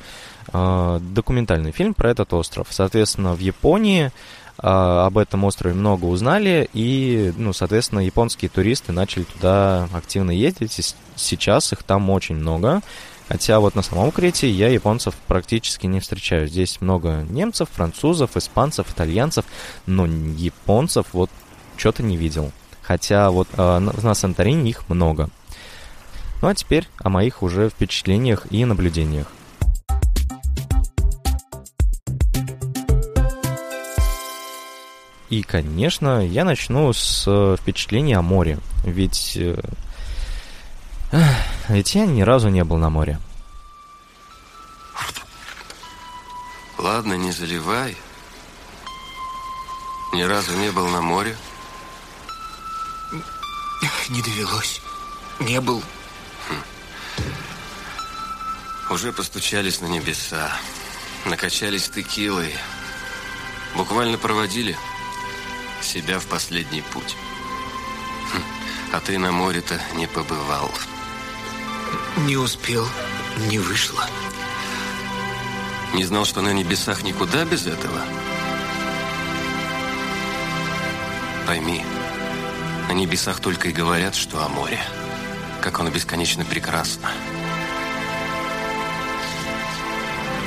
э, 0.53 1.01
документальный 1.03 1.73
фильм 1.73 1.93
про 1.93 2.13
этот 2.13 2.33
остров. 2.33 2.69
Соответственно, 2.71 3.35
в 3.35 3.41
Японии 3.41 4.13
об 4.59 5.19
этом 5.19 5.45
острове 5.45 5.75
много 5.75 6.07
узнали, 6.07 6.69
и, 6.73 7.33
ну, 7.37 7.53
соответственно, 7.53 8.01
японские 8.01 8.49
туристы 8.49 8.93
начали 8.93 9.25
туда 9.25 9.89
активно 9.93 10.31
ездить, 10.31 10.79
и 10.79 10.83
сейчас 11.17 11.73
их 11.73 11.83
там 11.83 12.09
очень 12.11 12.37
много. 12.37 12.81
Хотя 13.29 13.59
вот 13.59 13.75
на 13.75 13.83
самом 13.83 14.13
Крете 14.13 14.49
я 14.49 14.69
японцев 14.69 15.15
практически 15.27 15.87
не 15.87 16.01
встречаю. 16.01 16.47
Здесь 16.47 16.81
много 16.81 17.27
немцев, 17.29 17.69
французов, 17.73 18.37
испанцев, 18.37 18.87
итальянцев, 18.89 19.45
но 19.85 20.07
японцев 20.07 21.07
вот 21.13 21.31
что-то 21.77 22.03
не 22.03 22.17
видел. 22.17 22.53
Хотя 22.83 23.31
вот 23.31 23.49
э, 23.57 23.79
на 23.79 24.15
Санторини 24.15 24.71
их 24.71 24.89
много. 24.89 25.29
Ну 26.41 26.49
а 26.49 26.55
теперь 26.55 26.89
о 26.99 27.09
моих 27.09 27.43
уже 27.43 27.69
впечатлениях 27.69 28.47
и 28.51 28.65
наблюдениях. 28.65 29.27
И, 35.29 35.43
конечно, 35.43 36.25
я 36.25 36.45
начну 36.45 36.93
с 36.93 37.25
э, 37.27 37.57
впечатления 37.61 38.17
о 38.19 38.23
море. 38.23 38.59
Ведь... 38.85 39.37
Э, 39.37 39.61
ведь 41.69 41.95
я 41.97 42.07
ни 42.07 42.23
разу 42.23 42.49
не 42.49 42.63
был 42.63 42.77
на 42.77 42.91
море. 42.91 43.19
Ладно, 46.79 47.15
не 47.15 47.33
заливай. 47.33 47.97
Ни 50.13 50.23
разу 50.23 50.57
не 50.57 50.71
был 50.71 50.87
на 50.89 51.01
море. 51.01 51.37
Не 54.09 54.23
довелось. 54.23 54.81
Не 55.41 55.61
был. 55.61 55.83
Хм. 56.49 56.63
Уже 58.91 59.13
постучались 59.13 59.81
на 59.81 59.87
небеса. 59.87 60.53
Накачались 61.25 61.89
текилой. 61.89 62.55
Буквально 63.75 64.17
проводили 64.19 64.77
себя 65.83 66.19
в 66.19 66.27
последний 66.27 66.83
путь. 66.83 67.17
Хм. 68.33 68.43
А 68.93 69.01
ты 69.01 69.19
на 69.19 69.33
море-то 69.33 69.81
не 69.95 70.07
побывал. 70.07 70.71
Не 72.19 72.37
успел, 72.37 72.87
не 73.49 73.59
вышло. 73.59 74.05
Не 75.95 76.05
знал, 76.05 76.25
что 76.25 76.43
на 76.43 76.53
небесах 76.53 77.03
никуда 77.03 77.45
без 77.45 77.67
этого? 77.67 78.01
Пойми, 81.47 81.85
на 82.89 82.93
небесах 82.93 83.41
только 83.41 83.69
и 83.69 83.73
говорят, 83.73 84.15
что 84.15 84.45
о 84.45 84.49
море. 84.49 84.81
Как 85.61 85.81
оно 85.81 85.91
бесконечно 85.91 86.45
прекрасно. 86.45 87.11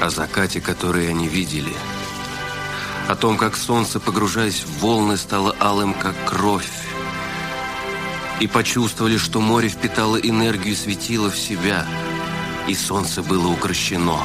О 0.01 0.09
закате, 0.09 0.62
который 0.62 1.09
они 1.09 1.27
видели. 1.27 1.74
О 3.10 3.16
том, 3.16 3.39
как 3.39 3.58
солнце, 3.58 4.00
погружаясь 4.00 4.62
в 4.63 4.82
волны, 4.82 5.18
стало 5.18 5.56
алым, 5.60 5.96
как 5.96 6.13
кровь. 6.25 6.70
И 8.39 8.46
почувствовали, 8.46 9.18
что 9.18 9.42
море 9.42 9.68
впитало 9.68 10.16
энергию 10.16 10.75
и 10.75 10.78
светило 10.78 11.32
в 11.32 11.36
себя. 11.36 11.88
И 12.68 12.75
солнце 12.75 13.24
было 13.24 13.48
укращено. 13.48 14.22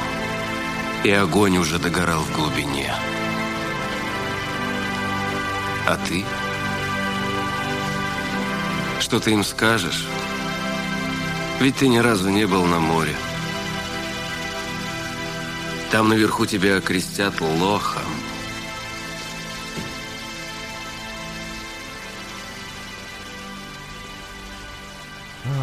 И 1.03 1.09
огонь 1.09 1.57
уже 1.57 1.79
догорал 1.79 2.21
в 2.21 2.35
глубине. 2.35 2.93
А 5.87 5.97
ты... 6.07 6.23
Что 8.99 9.19
ты 9.19 9.31
им 9.31 9.43
скажешь? 9.43 10.05
Ведь 11.59 11.77
ты 11.77 11.87
ни 11.87 11.97
разу 11.97 12.29
не 12.29 12.45
был 12.45 12.63
на 12.65 12.77
море. 12.77 13.15
Там 15.89 16.07
наверху 16.09 16.45
тебя 16.45 16.77
окрестят 16.77 17.41
лохом. 17.41 18.03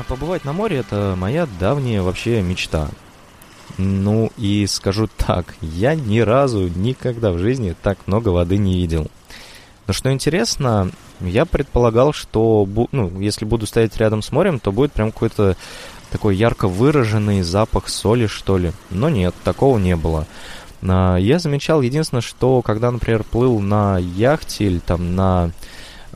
Побывать 0.08 0.44
на 0.44 0.52
море 0.52 0.78
это 0.78 1.14
моя 1.16 1.46
давняя 1.58 2.02
вообще 2.02 2.42
мечта. 2.42 2.88
Ну 3.78 4.30
и 4.36 4.66
скажу 4.66 5.08
так, 5.16 5.54
я 5.60 5.94
ни 5.94 6.18
разу 6.20 6.68
никогда 6.68 7.32
в 7.32 7.38
жизни 7.38 7.74
так 7.82 7.98
много 8.06 8.28
воды 8.28 8.58
не 8.58 8.74
видел. 8.74 9.08
Но 9.86 9.92
что 9.92 10.12
интересно, 10.12 10.90
я 11.20 11.44
предполагал, 11.44 12.12
что 12.12 12.68
ну, 12.92 13.20
если 13.20 13.44
буду 13.44 13.66
стоять 13.66 13.96
рядом 13.96 14.22
с 14.22 14.30
морем, 14.30 14.60
то 14.60 14.72
будет 14.72 14.92
прям 14.92 15.10
какой-то 15.10 15.56
такой 16.10 16.36
ярко 16.36 16.68
выраженный 16.68 17.42
запах 17.42 17.88
соли, 17.88 18.26
что 18.26 18.58
ли. 18.58 18.72
Но 18.90 19.08
нет, 19.08 19.34
такого 19.42 19.78
не 19.78 19.96
было. 19.96 20.26
А, 20.82 21.16
я 21.16 21.38
замечал 21.38 21.80
единственное, 21.80 22.22
что 22.22 22.62
когда, 22.62 22.90
например, 22.90 23.24
плыл 23.24 23.60
на 23.60 23.98
яхте 23.98 24.66
или 24.66 24.78
там 24.78 25.16
на 25.16 25.50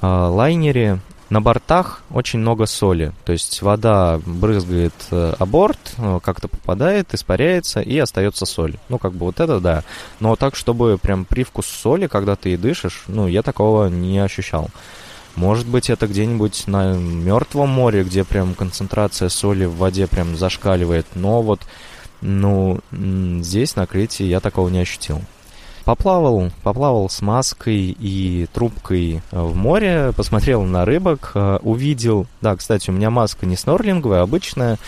э, 0.00 0.06
лайнере, 0.06 1.00
на 1.28 1.40
бортах 1.40 2.02
очень 2.10 2.38
много 2.38 2.66
соли, 2.66 3.12
то 3.24 3.32
есть 3.32 3.60
вода 3.62 4.20
брызгает 4.24 4.94
э, 5.10 5.34
о 5.36 5.46
борт, 5.46 5.78
э, 5.98 6.20
как-то 6.22 6.46
попадает, 6.46 7.14
испаряется 7.14 7.80
и 7.80 7.98
остается 7.98 8.46
соль. 8.46 8.76
Ну, 8.88 8.98
как 8.98 9.12
бы 9.12 9.26
вот 9.26 9.40
это 9.40 9.58
да. 9.58 9.82
Но 10.20 10.36
так, 10.36 10.54
чтобы 10.54 10.98
прям 10.98 11.24
привкус 11.24 11.66
соли, 11.66 12.06
когда 12.06 12.36
ты 12.36 12.52
и 12.52 12.56
дышишь, 12.56 13.04
ну, 13.08 13.26
я 13.26 13.42
такого 13.42 13.88
не 13.88 14.18
ощущал. 14.18 14.70
Может 15.34 15.66
быть, 15.66 15.90
это 15.90 16.06
где-нибудь 16.06 16.68
на 16.68 16.94
Мертвом 16.94 17.70
море, 17.70 18.04
где 18.04 18.24
прям 18.24 18.54
концентрация 18.54 19.28
соли 19.28 19.64
в 19.64 19.76
воде 19.76 20.06
прям 20.06 20.36
зашкаливает, 20.36 21.06
но 21.14 21.42
вот, 21.42 21.60
ну, 22.20 22.80
здесь, 22.92 23.76
на 23.76 23.86
Крите, 23.86 24.26
я 24.26 24.40
такого 24.40 24.68
не 24.68 24.78
ощутил. 24.78 25.20
Поплавал, 25.86 26.50
поплавал 26.64 27.08
с 27.08 27.22
маской 27.22 27.96
и 27.98 28.48
трубкой 28.52 29.22
в 29.30 29.54
море, 29.54 30.12
посмотрел 30.16 30.64
на 30.64 30.84
рыбок, 30.84 31.30
увидел... 31.62 32.26
Да, 32.40 32.56
кстати, 32.56 32.90
у 32.90 32.92
меня 32.92 33.08
маска 33.10 33.46
не 33.46 33.56
снорлинговая, 33.56 34.20
а 34.20 34.24
обычная. 34.24 34.78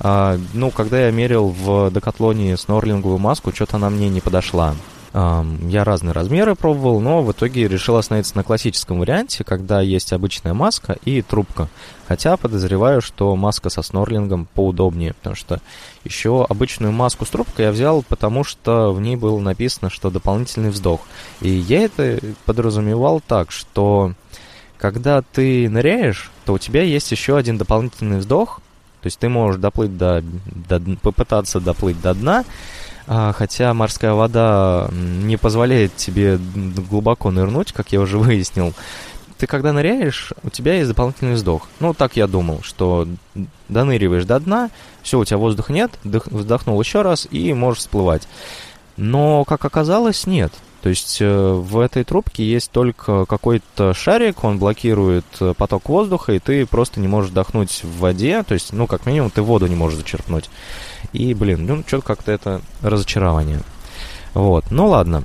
Ну, 0.00 0.70
когда 0.70 1.06
я 1.06 1.10
мерил 1.10 1.48
в 1.48 1.90
Декатлоне 1.90 2.56
снорлинговую 2.56 3.18
маску, 3.18 3.52
что-то 3.52 3.78
она 3.78 3.90
мне 3.90 4.08
не 4.08 4.20
подошла. 4.20 4.76
Я 5.14 5.84
разные 5.84 6.10
размеры 6.10 6.56
пробовал, 6.56 7.00
но 7.00 7.22
в 7.22 7.30
итоге 7.30 7.68
решил 7.68 7.96
остановиться 7.96 8.36
на 8.36 8.42
классическом 8.42 8.98
варианте, 8.98 9.44
когда 9.44 9.80
есть 9.80 10.12
обычная 10.12 10.54
маска 10.54 10.96
и 11.04 11.22
трубка. 11.22 11.68
Хотя 12.08 12.36
подозреваю, 12.36 13.00
что 13.00 13.36
маска 13.36 13.70
со 13.70 13.82
снорлингом 13.82 14.48
поудобнее, 14.54 15.14
потому 15.14 15.36
что 15.36 15.60
еще 16.02 16.44
обычную 16.44 16.92
маску 16.92 17.26
с 17.26 17.28
трубкой 17.28 17.66
я 17.66 17.70
взял, 17.70 18.02
потому 18.02 18.42
что 18.42 18.92
в 18.92 19.00
ней 19.00 19.14
было 19.14 19.38
написано, 19.38 19.88
что 19.88 20.10
дополнительный 20.10 20.70
вздох. 20.70 21.02
И 21.40 21.48
я 21.48 21.84
это 21.84 22.18
подразумевал 22.44 23.22
так, 23.24 23.52
что 23.52 24.14
когда 24.78 25.22
ты 25.22 25.70
ныряешь, 25.70 26.32
то 26.44 26.54
у 26.54 26.58
тебя 26.58 26.82
есть 26.82 27.12
еще 27.12 27.36
один 27.36 27.56
дополнительный 27.56 28.18
вздох, 28.18 28.60
то 29.00 29.06
есть 29.06 29.18
ты 29.20 29.28
можешь 29.28 29.60
доплыть 29.60 29.96
до, 29.96 30.24
до 30.24 30.80
попытаться 31.02 31.60
доплыть 31.60 32.00
до 32.00 32.14
дна, 32.14 32.44
хотя 33.06 33.74
морская 33.74 34.12
вода 34.12 34.88
не 34.92 35.36
позволяет 35.36 35.96
тебе 35.96 36.38
глубоко 36.90 37.30
нырнуть, 37.30 37.72
как 37.72 37.92
я 37.92 38.00
уже 38.00 38.18
выяснил. 38.18 38.72
Ты 39.38 39.46
когда 39.46 39.72
ныряешь, 39.72 40.32
у 40.42 40.50
тебя 40.50 40.74
есть 40.74 40.88
дополнительный 40.88 41.34
вздох. 41.34 41.68
Ну, 41.80 41.92
так 41.92 42.16
я 42.16 42.26
думал, 42.26 42.60
что 42.62 43.08
доныриваешь 43.68 44.24
до 44.24 44.38
дна, 44.38 44.70
все, 45.02 45.18
у 45.18 45.24
тебя 45.24 45.38
воздуха 45.38 45.72
нет, 45.72 45.90
вздохнул 46.04 46.80
еще 46.80 47.02
раз 47.02 47.26
и 47.30 47.52
можешь 47.52 47.80
всплывать. 47.80 48.28
Но, 48.96 49.44
как 49.44 49.64
оказалось, 49.64 50.26
нет. 50.26 50.52
То 50.84 50.90
есть 50.90 51.16
э, 51.22 51.52
в 51.54 51.78
этой 51.78 52.04
трубке 52.04 52.44
есть 52.44 52.70
только 52.70 53.24
какой-то 53.24 53.94
шарик, 53.94 54.44
он 54.44 54.58
блокирует 54.58 55.24
э, 55.40 55.54
поток 55.56 55.88
воздуха, 55.88 56.34
и 56.34 56.38
ты 56.38 56.66
просто 56.66 57.00
не 57.00 57.08
можешь 57.08 57.30
вдохнуть 57.30 57.82
в 57.82 58.00
воде. 58.00 58.42
То 58.42 58.52
есть, 58.52 58.74
ну, 58.74 58.86
как 58.86 59.06
минимум, 59.06 59.30
ты 59.30 59.40
воду 59.40 59.66
не 59.66 59.76
можешь 59.76 59.96
зачерпнуть. 59.96 60.50
И, 61.14 61.32
блин, 61.32 61.64
ну, 61.64 61.82
что-то 61.86 62.04
как-то 62.04 62.32
это 62.32 62.60
разочарование. 62.82 63.60
Вот, 64.34 64.70
ну 64.70 64.88
ладно. 64.88 65.22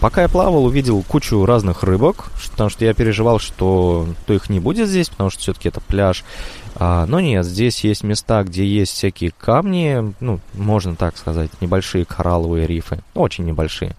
Пока 0.00 0.22
я 0.22 0.28
плавал, 0.28 0.64
увидел 0.64 1.00
кучу 1.04 1.46
разных 1.46 1.84
рыбок, 1.84 2.32
потому 2.50 2.68
что 2.68 2.84
я 2.84 2.92
переживал, 2.92 3.38
что 3.38 4.08
то 4.26 4.34
их 4.34 4.50
не 4.50 4.58
будет 4.58 4.88
здесь, 4.88 5.08
потому 5.10 5.30
что 5.30 5.38
все-таки 5.38 5.68
это 5.68 5.80
пляж. 5.80 6.24
А, 6.74 7.06
но 7.06 7.20
нет, 7.20 7.46
здесь 7.46 7.84
есть 7.84 8.02
места, 8.02 8.42
где 8.42 8.66
есть 8.66 8.94
всякие 8.94 9.30
камни, 9.30 10.12
ну, 10.18 10.40
можно 10.54 10.96
так 10.96 11.16
сказать, 11.16 11.50
небольшие 11.60 12.04
коралловые 12.04 12.66
рифы, 12.66 12.98
очень 13.14 13.44
небольшие. 13.44 13.94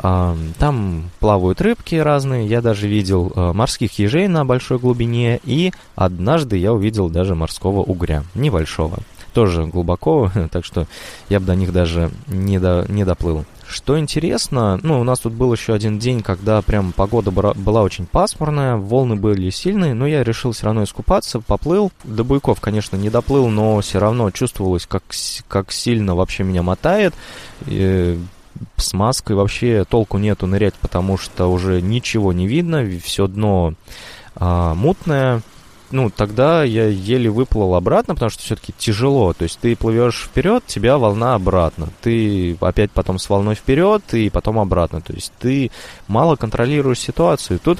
Там 0.00 1.10
плавают 1.20 1.60
рыбки 1.60 1.94
разные, 1.94 2.46
я 2.46 2.60
даже 2.60 2.86
видел 2.86 3.32
а, 3.34 3.52
морских 3.52 3.98
ежей 3.98 4.28
на 4.28 4.44
большой 4.44 4.78
глубине, 4.78 5.40
и 5.44 5.72
однажды 5.94 6.58
я 6.58 6.72
увидел 6.72 7.08
даже 7.08 7.34
морского 7.34 7.80
угря, 7.80 8.24
небольшого. 8.34 8.98
Тоже 9.32 9.66
глубоко, 9.66 10.30
так 10.50 10.64
что 10.64 10.86
я 11.28 11.40
бы 11.40 11.46
до 11.46 11.54
них 11.54 11.72
даже 11.72 12.10
не, 12.26 12.58
до, 12.58 12.84
не 12.88 13.04
доплыл. 13.04 13.44
Что 13.68 13.98
интересно, 13.98 14.78
ну, 14.82 15.00
у 15.00 15.04
нас 15.04 15.18
тут 15.20 15.32
был 15.32 15.52
еще 15.52 15.74
один 15.74 15.98
день, 15.98 16.22
когда 16.22 16.62
прям 16.62 16.92
погода 16.92 17.30
была 17.30 17.82
очень 17.82 18.06
пасмурная, 18.06 18.76
волны 18.76 19.16
были 19.16 19.50
сильные, 19.50 19.92
но 19.92 20.06
я 20.06 20.22
решил 20.22 20.52
все 20.52 20.66
равно 20.66 20.84
искупаться, 20.84 21.40
поплыл. 21.40 21.90
До 22.04 22.22
буйков, 22.22 22.60
конечно, 22.60 22.96
не 22.96 23.10
доплыл, 23.10 23.48
но 23.48 23.80
все 23.80 23.98
равно 23.98 24.30
чувствовалось, 24.30 24.86
как, 24.86 25.02
как 25.48 25.72
сильно 25.72 26.14
вообще 26.14 26.44
меня 26.44 26.62
мотает. 26.62 27.12
И 27.66 28.18
с 28.76 28.92
маской 28.92 29.36
вообще 29.36 29.84
толку 29.88 30.18
нету 30.18 30.46
нырять, 30.46 30.74
потому 30.74 31.16
что 31.16 31.46
уже 31.50 31.80
ничего 31.80 32.32
не 32.32 32.46
видно, 32.46 32.84
все 33.02 33.26
дно 33.26 33.74
а, 34.34 34.74
мутное. 34.74 35.42
Ну, 35.92 36.10
тогда 36.10 36.64
я 36.64 36.86
еле 36.88 37.30
выплыл 37.30 37.76
обратно, 37.76 38.14
потому 38.14 38.30
что 38.30 38.42
все-таки 38.42 38.74
тяжело. 38.76 39.32
То 39.32 39.44
есть 39.44 39.60
ты 39.60 39.76
плывешь 39.76 40.24
вперед, 40.24 40.64
тебя 40.66 40.98
волна 40.98 41.34
обратно. 41.34 41.88
Ты 42.00 42.56
опять 42.60 42.90
потом 42.90 43.20
с 43.20 43.28
волной 43.28 43.54
вперед 43.54 44.02
и 44.12 44.28
потом 44.28 44.58
обратно. 44.58 45.00
То 45.00 45.12
есть 45.12 45.32
ты 45.38 45.70
мало 46.08 46.34
контролируешь 46.34 46.98
ситуацию. 46.98 47.60
Тут 47.62 47.78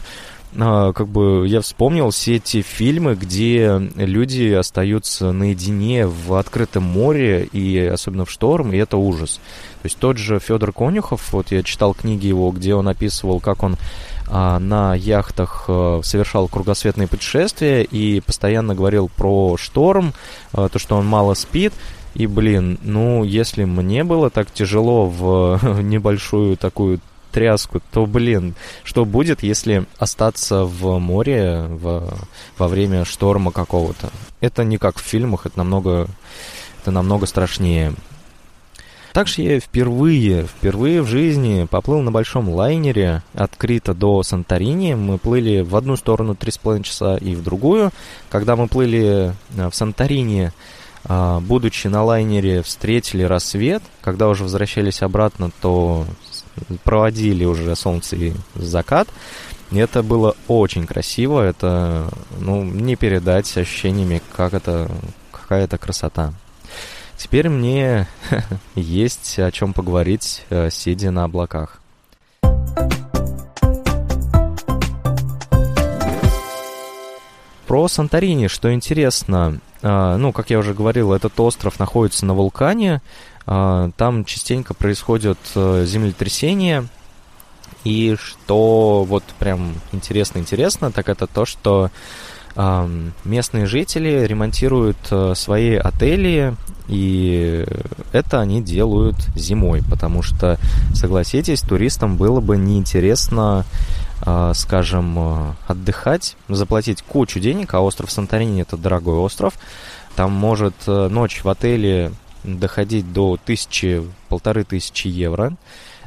как 0.56 1.08
бы 1.08 1.46
я 1.46 1.60
вспомнил 1.60 2.10
все 2.10 2.36
эти 2.36 2.62
фильмы, 2.62 3.14
где 3.14 3.78
люди 3.96 4.52
остаются 4.52 5.32
наедине 5.32 6.06
в 6.06 6.34
открытом 6.34 6.84
море 6.84 7.44
и 7.44 7.78
особенно 7.78 8.24
в 8.24 8.30
шторм, 8.30 8.72
и 8.72 8.76
это 8.78 8.96
ужас. 8.96 9.40
То 9.82 9.86
есть 9.86 9.98
тот 9.98 10.16
же 10.16 10.40
Федор 10.40 10.72
Конюхов, 10.72 11.32
вот 11.32 11.52
я 11.52 11.62
читал 11.62 11.94
книги 11.94 12.26
его, 12.26 12.50
где 12.50 12.74
он 12.74 12.88
описывал, 12.88 13.40
как 13.40 13.62
он 13.62 13.76
а, 14.28 14.58
на 14.58 14.94
яхтах 14.94 15.66
а, 15.68 16.00
совершал 16.02 16.48
кругосветные 16.48 17.06
путешествия 17.06 17.84
и 17.84 18.20
постоянно 18.20 18.74
говорил 18.74 19.08
про 19.14 19.56
шторм, 19.56 20.12
а, 20.52 20.68
то, 20.68 20.78
что 20.78 20.96
он 20.96 21.06
мало 21.06 21.34
спит. 21.34 21.72
И, 22.14 22.26
блин, 22.26 22.78
ну, 22.82 23.24
если 23.24 23.64
мне 23.64 24.02
было 24.02 24.30
так 24.30 24.50
тяжело 24.50 25.06
в 25.06 25.60
небольшую 25.82 26.56
такую 26.56 27.00
тряску, 27.36 27.82
то, 27.92 28.06
блин, 28.06 28.54
что 28.82 29.04
будет, 29.04 29.42
если 29.42 29.84
остаться 29.98 30.64
в 30.64 30.98
море 30.98 31.66
в, 31.68 32.16
во 32.56 32.66
время 32.66 33.04
шторма 33.04 33.52
какого-то? 33.52 34.08
Это 34.40 34.64
не 34.64 34.78
как 34.78 34.96
в 34.96 35.02
фильмах, 35.02 35.44
это 35.44 35.58
намного, 35.58 36.08
это 36.80 36.90
намного 36.90 37.26
страшнее. 37.26 37.92
Также 39.12 39.42
я 39.42 39.60
впервые, 39.60 40.46
впервые 40.46 41.02
в 41.02 41.08
жизни 41.08 41.66
поплыл 41.70 42.00
на 42.00 42.10
большом 42.10 42.48
лайнере 42.48 43.22
от 43.34 43.54
Крита 43.54 43.92
до 43.92 44.22
Санторини. 44.22 44.94
Мы 44.94 45.18
плыли 45.18 45.60
в 45.60 45.76
одну 45.76 45.96
сторону 45.96 46.32
3,5 46.32 46.82
часа 46.84 47.16
и 47.18 47.34
в 47.34 47.42
другую. 47.42 47.90
Когда 48.30 48.56
мы 48.56 48.66
плыли 48.66 49.34
э, 49.56 49.68
в 49.70 49.74
Санторини, 49.74 50.52
э, 51.04 51.38
будучи 51.40 51.86
на 51.88 52.02
лайнере, 52.02 52.62
встретили 52.62 53.24
рассвет. 53.24 53.82
Когда 54.00 54.26
уже 54.28 54.42
возвращались 54.42 55.02
обратно, 55.02 55.50
то 55.60 56.06
проводили 56.84 57.44
уже 57.44 57.74
солнце 57.76 58.16
и 58.16 58.32
закат. 58.54 59.08
И 59.70 59.78
это 59.78 60.02
было 60.02 60.36
очень 60.46 60.86
красиво, 60.86 61.40
это, 61.42 62.08
ну, 62.38 62.62
не 62.62 62.94
передать 62.94 63.56
ощущениями, 63.56 64.22
как 64.36 64.54
это, 64.54 64.88
какая 65.32 65.64
это 65.64 65.76
красота. 65.76 66.32
Теперь 67.16 67.48
мне 67.48 68.06
есть 68.74 69.38
о 69.38 69.50
чем 69.50 69.72
поговорить, 69.72 70.44
э, 70.50 70.70
сидя 70.70 71.10
на 71.10 71.24
облаках. 71.24 71.80
Про 77.66 77.88
Санторини, 77.88 78.46
что 78.46 78.72
интересно, 78.72 79.58
э, 79.82 80.16
ну, 80.16 80.32
как 80.32 80.50
я 80.50 80.60
уже 80.60 80.74
говорил, 80.74 81.12
этот 81.12 81.38
остров 81.40 81.80
находится 81.80 82.24
на 82.24 82.34
вулкане, 82.34 82.96
а, 82.96 83.00
там 83.46 84.24
частенько 84.24 84.74
происходят 84.74 85.38
э, 85.54 85.84
землетрясения. 85.86 86.86
И 87.84 88.16
что 88.20 89.04
вот 89.04 89.22
прям 89.38 89.74
интересно-интересно, 89.92 90.90
так 90.90 91.08
это 91.08 91.28
то, 91.28 91.44
что 91.44 91.90
местные 93.24 93.66
жители 93.66 94.24
ремонтируют 94.26 94.96
э, 95.10 95.34
свои 95.36 95.74
отели, 95.74 96.56
и 96.88 97.66
это 98.12 98.40
они 98.40 98.62
делают 98.62 99.16
зимой, 99.36 99.82
потому 99.90 100.22
что, 100.22 100.58
согласитесь, 100.94 101.60
туристам 101.60 102.16
было 102.16 102.40
бы 102.40 102.56
неинтересно, 102.56 103.66
э, 104.24 104.52
скажем, 104.54 105.54
отдыхать, 105.68 106.34
заплатить 106.48 107.02
кучу 107.02 107.40
денег, 107.40 107.74
а 107.74 107.82
остров 107.82 108.10
Санторини 108.10 108.62
это 108.62 108.78
дорогой 108.78 109.16
остров, 109.16 109.52
там 110.16 110.32
может 110.32 110.74
ночь 110.86 111.44
в 111.44 111.48
отеле 111.50 112.10
доходить 112.46 113.12
до 113.12 113.38
тысячи, 113.44 114.02
полторы 114.28 114.64
тысячи 114.64 115.08
евро. 115.08 115.56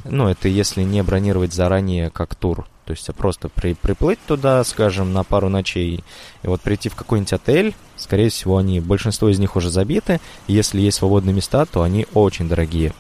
Ну, 0.06 0.28
это 0.28 0.47
если 0.47 0.84
не 0.84 1.04
бронировать 1.04 1.54
заранее 1.54 2.10
как 2.10 2.36
тур. 2.36 2.65
То 2.86 2.93
есть 2.93 3.08
просто 3.15 3.49
при, 3.49 3.75
приплыть 3.75 4.17
туда, 4.25 4.63
скажем, 4.63 5.13
на 5.13 5.23
пару 5.23 5.47
ночей, 5.49 6.04
и 6.41 6.47
вот 6.47 6.62
прийти 6.62 6.89
в 6.89 6.95
какой-нибудь 6.95 7.34
отель, 7.34 7.75
скорее 7.97 8.30
всего, 8.30 8.58
они, 8.58 8.80
большинство 8.80 9.30
из 9.30 9.38
них 9.38 9.56
уже 9.56 9.69
забиты, 9.69 10.19
если 10.47 10.82
есть 10.82 10.97
свободные 10.97 11.36
места, 11.36 11.65
то 11.65 11.84
они 11.84 12.08
очень 12.15 12.49
дорогие. 12.49 12.93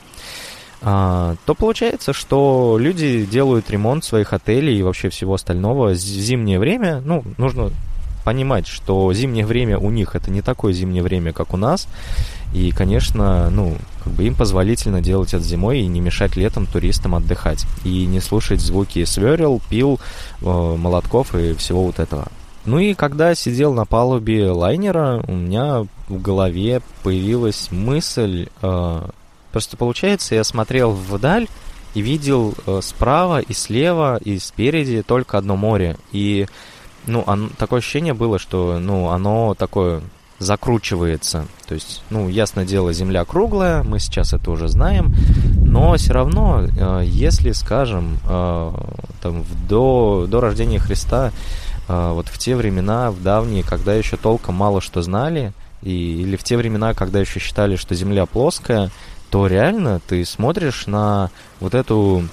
А, 0.81 1.35
то 1.45 1.55
получается, 1.55 2.13
что 2.13 2.77
люди 2.79 3.25
делают 3.25 3.69
ремонт 3.71 4.05
своих 4.05 4.31
отелей 4.31 4.77
и 4.77 4.83
вообще 4.83 5.09
всего 5.09 5.33
остального 5.33 5.89
в 5.89 5.95
зимнее 5.95 6.59
время. 6.59 7.01
Ну, 7.03 7.23
нужно 7.37 7.71
понимать, 8.29 8.67
что 8.67 9.11
зимнее 9.11 9.43
время 9.43 9.79
у 9.79 9.89
них 9.89 10.15
это 10.15 10.29
не 10.29 10.43
такое 10.43 10.71
зимнее 10.71 11.01
время, 11.01 11.33
как 11.33 11.51
у 11.51 11.57
нас. 11.57 11.87
И, 12.53 12.69
конечно, 12.69 13.49
ну, 13.49 13.75
как 14.03 14.13
бы 14.13 14.23
им 14.25 14.35
позволительно 14.35 15.01
делать 15.01 15.33
это 15.33 15.43
зимой 15.43 15.79
и 15.79 15.87
не 15.87 15.99
мешать 15.99 16.35
летом 16.35 16.67
туристам 16.67 17.15
отдыхать. 17.15 17.65
И 17.83 18.05
не 18.05 18.19
слушать 18.19 18.61
звуки 18.61 19.03
сверел, 19.05 19.59
пил, 19.67 19.99
э, 20.41 20.45
молотков 20.45 21.33
и 21.33 21.55
всего 21.55 21.85
вот 21.85 21.97
этого. 21.97 22.27
Ну 22.65 22.77
и 22.77 22.93
когда 22.93 23.33
сидел 23.33 23.73
на 23.73 23.85
палубе 23.85 24.51
лайнера, 24.51 25.23
у 25.27 25.33
меня 25.33 25.87
в 26.07 26.21
голове 26.21 26.83
появилась 27.01 27.69
мысль... 27.71 28.49
Э, 28.61 29.09
просто 29.51 29.75
получается, 29.75 30.35
я 30.35 30.43
смотрел 30.43 30.91
вдаль 30.91 31.47
и 31.95 32.01
видел 32.01 32.53
э, 32.67 32.79
справа 32.83 33.39
и 33.39 33.53
слева 33.53 34.19
и 34.23 34.37
спереди 34.37 35.01
только 35.01 35.39
одно 35.39 35.55
море. 35.55 35.97
И, 36.11 36.45
ну, 37.09 37.23
он, 37.25 37.49
такое 37.57 37.79
ощущение 37.79 38.13
было, 38.13 38.39
что, 38.39 38.79
ну, 38.79 39.09
оно 39.09 39.55
такое 39.55 40.01
закручивается. 40.39 41.45
То 41.67 41.75
есть, 41.75 42.01
ну, 42.09 42.29
ясное 42.29 42.65
дело, 42.65 42.93
Земля 42.93 43.25
круглая, 43.25 43.83
мы 43.83 43.99
сейчас 43.99 44.33
это 44.33 44.51
уже 44.51 44.69
знаем, 44.69 45.13
но 45.65 45.95
все 45.97 46.13
равно, 46.13 46.63
э, 46.63 47.01
если, 47.05 47.51
скажем, 47.51 48.17
э, 48.23 48.73
там, 49.21 49.43
до, 49.67 50.27
до 50.29 50.39
рождения 50.39 50.79
Христа, 50.79 51.31
э, 51.87 52.11
вот 52.13 52.27
в 52.29 52.37
те 52.37 52.55
времена, 52.55 53.11
в 53.11 53.21
давние, 53.21 53.63
когда 53.63 53.93
еще 53.93 54.15
толком 54.15 54.55
мало 54.55 54.79
что 54.79 55.01
знали, 55.01 55.51
и, 55.81 56.21
или 56.21 56.37
в 56.37 56.43
те 56.43 56.55
времена, 56.55 56.93
когда 56.93 57.19
еще 57.19 57.39
считали, 57.39 57.75
что 57.75 57.93
Земля 57.95 58.25
плоская, 58.25 58.91
то 59.29 59.45
реально 59.45 59.99
ты 60.07 60.23
смотришь 60.25 60.87
на 60.87 61.31
вот 61.59 61.75
эту 61.75 62.23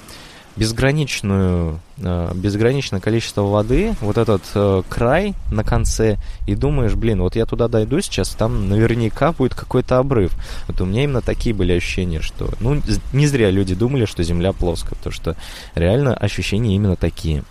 безграничную, 0.57 1.79
э, 1.97 2.31
безграничное 2.33 2.99
количество 2.99 3.43
воды, 3.43 3.95
вот 4.01 4.17
этот 4.17 4.41
э, 4.55 4.81
край 4.89 5.35
на 5.51 5.63
конце, 5.63 6.17
и 6.47 6.55
думаешь, 6.55 6.95
блин, 6.95 7.21
вот 7.21 7.35
я 7.35 7.45
туда 7.45 7.67
дойду 7.67 8.01
сейчас, 8.01 8.29
там 8.29 8.67
наверняка 8.67 9.31
будет 9.31 9.53
какой-то 9.53 9.99
обрыв. 9.99 10.33
Вот 10.67 10.81
у 10.81 10.85
меня 10.85 11.03
именно 11.03 11.21
такие 11.21 11.53
были 11.53 11.73
ощущения, 11.73 12.21
что, 12.21 12.49
ну, 12.59 12.81
не 13.13 13.27
зря 13.27 13.51
люди 13.51 13.75
думали, 13.75 14.05
что 14.05 14.23
Земля 14.23 14.51
плоская, 14.51 14.95
потому 14.95 15.13
что 15.13 15.35
реально 15.75 16.15
ощущения 16.15 16.75
именно 16.75 16.95
такие. 16.95 17.43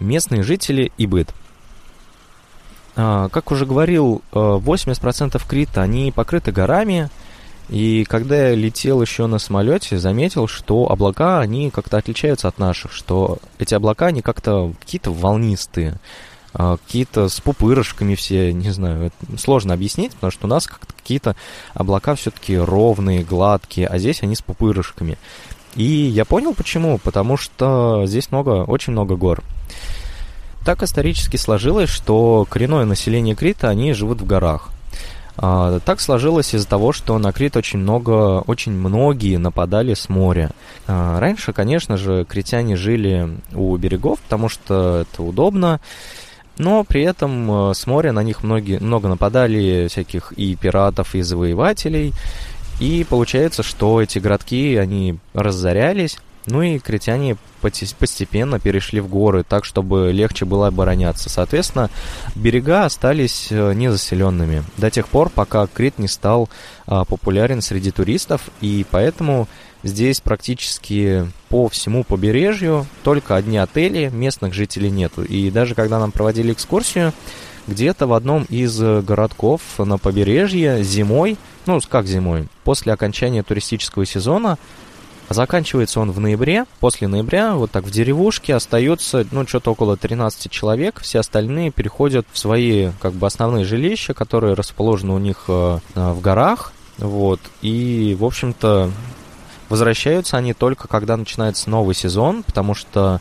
Местные 0.00 0.42
жители 0.42 0.92
и 0.98 1.06
быт– 1.06 1.32
как 2.94 3.50
уже 3.50 3.66
говорил, 3.66 4.22
80% 4.32 5.36
э, 5.36 5.48
Крита, 5.48 5.82
они 5.82 6.12
покрыты 6.12 6.52
горами, 6.52 7.10
и 7.68 8.04
когда 8.04 8.48
я 8.48 8.54
летел 8.54 9.00
еще 9.00 9.26
на 9.26 9.38
самолете, 9.38 9.98
заметил, 9.98 10.46
что 10.46 10.90
облака, 10.90 11.40
они 11.40 11.70
как-то 11.70 11.96
отличаются 11.96 12.48
от 12.48 12.58
наших, 12.58 12.92
что 12.92 13.38
эти 13.58 13.74
облака, 13.74 14.06
они 14.06 14.22
как-то 14.22 14.72
какие-то 14.80 15.10
волнистые, 15.10 15.98
а, 16.52 16.76
какие-то 16.76 17.28
с 17.28 17.40
пупырышками 17.40 18.14
все, 18.14 18.52
не 18.52 18.70
знаю, 18.70 19.10
сложно 19.38 19.74
объяснить, 19.74 20.12
потому 20.12 20.30
что 20.30 20.46
у 20.46 20.50
нас 20.50 20.66
как-то 20.66 20.92
какие-то 20.94 21.36
облака 21.72 22.14
все-таки 22.14 22.56
ровные, 22.56 23.24
гладкие, 23.24 23.88
а 23.88 23.98
здесь 23.98 24.22
они 24.22 24.36
с 24.36 24.42
пупырышками. 24.42 25.18
И 25.74 25.82
я 25.82 26.24
понял 26.24 26.54
почему, 26.54 26.98
потому 26.98 27.36
что 27.36 28.04
здесь 28.06 28.30
много, 28.30 28.64
очень 28.64 28.92
много 28.92 29.16
гор. 29.16 29.42
Так 30.64 30.82
исторически 30.82 31.36
сложилось, 31.36 31.90
что 31.90 32.46
коренное 32.48 32.86
население 32.86 33.34
Крита, 33.34 33.68
они 33.68 33.92
живут 33.92 34.22
в 34.22 34.26
горах. 34.26 34.70
А, 35.36 35.80
так 35.80 36.00
сложилось 36.00 36.54
из-за 36.54 36.68
того, 36.68 36.92
что 36.92 37.18
на 37.18 37.32
Крит 37.32 37.56
очень 37.56 37.80
много, 37.80 38.40
очень 38.40 38.72
многие 38.72 39.36
нападали 39.36 39.94
с 39.94 40.08
моря. 40.08 40.50
А, 40.86 41.18
раньше, 41.18 41.52
конечно 41.52 41.96
же, 41.96 42.24
критяне 42.24 42.76
жили 42.76 43.28
у 43.52 43.76
берегов, 43.76 44.20
потому 44.20 44.48
что 44.48 45.04
это 45.10 45.22
удобно, 45.22 45.80
но 46.56 46.84
при 46.84 47.02
этом 47.02 47.70
э, 47.70 47.74
с 47.74 47.86
моря 47.86 48.12
на 48.12 48.22
них 48.22 48.44
многие, 48.44 48.78
много 48.78 49.08
нападали 49.08 49.88
всяких 49.90 50.32
и 50.32 50.54
пиратов, 50.54 51.16
и 51.16 51.22
завоевателей, 51.22 52.12
и 52.80 53.04
получается, 53.08 53.64
что 53.64 54.00
эти 54.00 54.20
городки, 54.20 54.76
они 54.76 55.18
разорялись, 55.32 56.18
ну 56.46 56.62
и 56.62 56.78
критяне 56.78 57.36
постепенно 57.60 58.60
перешли 58.60 59.00
в 59.00 59.08
горы, 59.08 59.44
так, 59.48 59.64
чтобы 59.64 60.12
легче 60.12 60.44
было 60.44 60.66
обороняться. 60.66 61.30
Соответственно, 61.30 61.90
берега 62.34 62.84
остались 62.84 63.48
э, 63.50 63.72
незаселенными 63.72 64.64
до 64.76 64.90
тех 64.90 65.08
пор, 65.08 65.30
пока 65.30 65.66
Крит 65.66 65.98
не 65.98 66.08
стал 66.08 66.50
а, 66.86 67.04
популярен 67.04 67.62
среди 67.62 67.90
туристов, 67.90 68.50
и 68.60 68.84
поэтому 68.90 69.48
здесь 69.82 70.20
практически 70.20 71.26
по 71.48 71.68
всему 71.68 72.04
побережью 72.04 72.86
только 73.02 73.36
одни 73.36 73.56
отели, 73.56 74.10
местных 74.12 74.52
жителей 74.52 74.90
нету. 74.90 75.24
И 75.24 75.50
даже 75.50 75.74
когда 75.74 75.98
нам 75.98 76.12
проводили 76.12 76.52
экскурсию, 76.52 77.14
где-то 77.66 78.06
в 78.06 78.12
одном 78.12 78.44
из 78.44 78.78
городков 78.78 79.62
на 79.78 79.96
побережье 79.96 80.84
зимой, 80.84 81.38
ну 81.64 81.80
как 81.88 82.06
зимой, 82.06 82.48
после 82.62 82.92
окончания 82.92 83.42
туристического 83.42 84.04
сезона 84.04 84.58
Заканчивается 85.28 86.00
он 86.00 86.12
в 86.12 86.20
ноябре. 86.20 86.66
После 86.80 87.08
ноября 87.08 87.54
вот 87.54 87.70
так 87.70 87.84
в 87.84 87.90
деревушке 87.90 88.54
остается, 88.54 89.26
ну, 89.30 89.46
что-то 89.46 89.72
около 89.72 89.96
13 89.96 90.50
человек. 90.50 91.00
Все 91.00 91.20
остальные 91.20 91.70
переходят 91.70 92.26
в 92.32 92.38
свои, 92.38 92.90
как 93.00 93.14
бы, 93.14 93.26
основные 93.26 93.64
жилища, 93.64 94.14
которые 94.14 94.54
расположены 94.54 95.14
у 95.14 95.18
них 95.18 95.44
э, 95.48 95.78
в 95.94 96.20
горах. 96.20 96.72
Вот. 96.98 97.40
И, 97.62 98.16
в 98.18 98.24
общем-то, 98.24 98.90
возвращаются 99.68 100.36
они 100.36 100.52
только, 100.52 100.88
когда 100.88 101.16
начинается 101.16 101.70
новый 101.70 101.94
сезон, 101.94 102.42
потому 102.42 102.74
что 102.74 103.20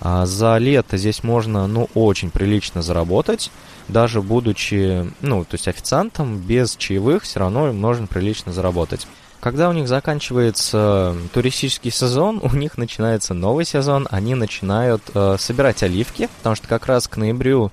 а, 0.00 0.26
за 0.26 0.58
лето 0.58 0.96
здесь 0.96 1.22
можно, 1.22 1.66
ну, 1.66 1.88
очень 1.94 2.30
прилично 2.30 2.82
заработать. 2.82 3.50
Даже 3.88 4.22
будучи, 4.22 5.12
ну, 5.20 5.44
то 5.44 5.54
есть 5.54 5.68
официантом, 5.68 6.38
без 6.38 6.76
чаевых, 6.76 7.22
все 7.22 7.40
равно 7.40 7.72
можно 7.72 8.06
прилично 8.06 8.52
заработать. 8.52 9.06
Когда 9.42 9.68
у 9.68 9.72
них 9.72 9.88
заканчивается 9.88 11.16
туристический 11.34 11.90
сезон, 11.90 12.38
у 12.42 12.54
них 12.54 12.78
начинается 12.78 13.34
новый 13.34 13.64
сезон, 13.64 14.06
они 14.08 14.36
начинают 14.36 15.02
э, 15.14 15.36
собирать 15.36 15.82
оливки, 15.82 16.28
потому 16.38 16.54
что 16.54 16.68
как 16.68 16.86
раз 16.86 17.08
к 17.08 17.16
ноябрю 17.16 17.72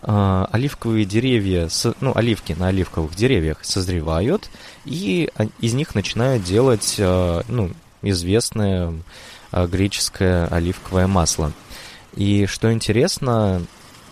э, 0.00 0.46
оливковые 0.50 1.04
деревья, 1.04 1.68
с, 1.68 1.92
ну, 2.00 2.16
оливки 2.16 2.54
на 2.54 2.68
оливковых 2.68 3.14
деревьях 3.14 3.58
созревают, 3.60 4.48
и 4.86 5.28
из 5.60 5.74
них 5.74 5.94
начинают 5.94 6.42
делать, 6.42 6.94
э, 6.96 7.42
ну, 7.48 7.70
известное 8.00 8.94
э, 9.52 9.66
греческое 9.66 10.46
оливковое 10.46 11.06
масло. 11.06 11.52
И 12.16 12.46
что 12.46 12.72
интересно, 12.72 13.60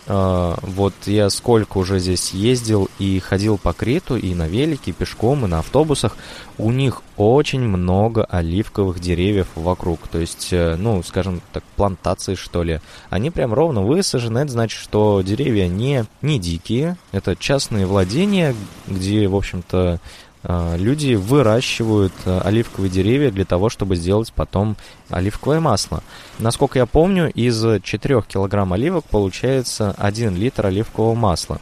вот 0.09 0.93
я 1.05 1.29
сколько 1.29 1.77
уже 1.77 1.99
здесь 1.99 2.31
ездил 2.31 2.89
и 2.97 3.19
ходил 3.19 3.59
по 3.59 3.73
Криту, 3.73 4.17
и 4.17 4.33
на 4.33 4.47
велике, 4.47 4.89
и 4.89 4.93
пешком, 4.93 5.45
и 5.45 5.47
на 5.47 5.59
автобусах. 5.59 6.17
У 6.57 6.71
них 6.71 7.03
очень 7.15 7.61
много 7.61 8.23
оливковых 8.23 8.99
деревьев 8.99 9.47
вокруг. 9.55 10.07
То 10.07 10.17
есть, 10.17 10.49
э, 10.51 10.75
ну, 10.77 11.03
скажем 11.03 11.41
так, 11.53 11.63
плантации, 11.75 12.35
что 12.35 12.63
ли. 12.63 12.81
Они 13.09 13.29
прям 13.29 13.53
ровно 13.53 13.83
высажены. 13.83 14.39
Это 14.39 14.51
значит, 14.51 14.79
что 14.79 15.21
деревья 15.21 15.67
не, 15.67 16.05
не 16.21 16.39
дикие. 16.39 16.97
Это 17.11 17.35
частные 17.35 17.85
владения, 17.85 18.55
где, 18.87 19.27
в 19.27 19.35
общем-то, 19.35 19.77
а, 19.77 19.99
люди 20.43 21.15
выращивают 21.15 22.13
а, 22.25 22.41
оливковые 22.41 22.89
деревья 22.89 23.29
для 23.29 23.45
того, 23.45 23.69
чтобы 23.69 23.95
сделать 23.95 24.31
потом 24.33 24.77
оливковое 25.09 25.59
масло. 25.59 26.01
Насколько 26.37 26.79
я 26.79 26.85
помню, 26.85 27.29
из 27.31 27.81
4 27.81 28.21
килограмм 28.21 28.73
оливок 28.73 29.05
получается 29.05 29.93
1 29.97 30.35
литр 30.37 30.67
оливкового 30.67 31.15
масла. 31.15 31.59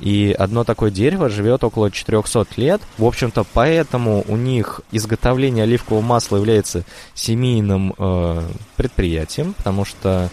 И 0.00 0.34
одно 0.38 0.64
такое 0.64 0.90
дерево 0.90 1.28
живет 1.28 1.64
около 1.64 1.90
400 1.90 2.46
лет. 2.56 2.80
В 2.98 3.04
общем-то, 3.04 3.44
поэтому 3.52 4.24
у 4.28 4.36
них 4.36 4.80
изготовление 4.92 5.64
оливкового 5.64 6.02
масла 6.02 6.36
является 6.36 6.84
семейным 7.14 7.94
э, 7.98 8.42
предприятием, 8.76 9.54
потому 9.54 9.84
что, 9.84 10.30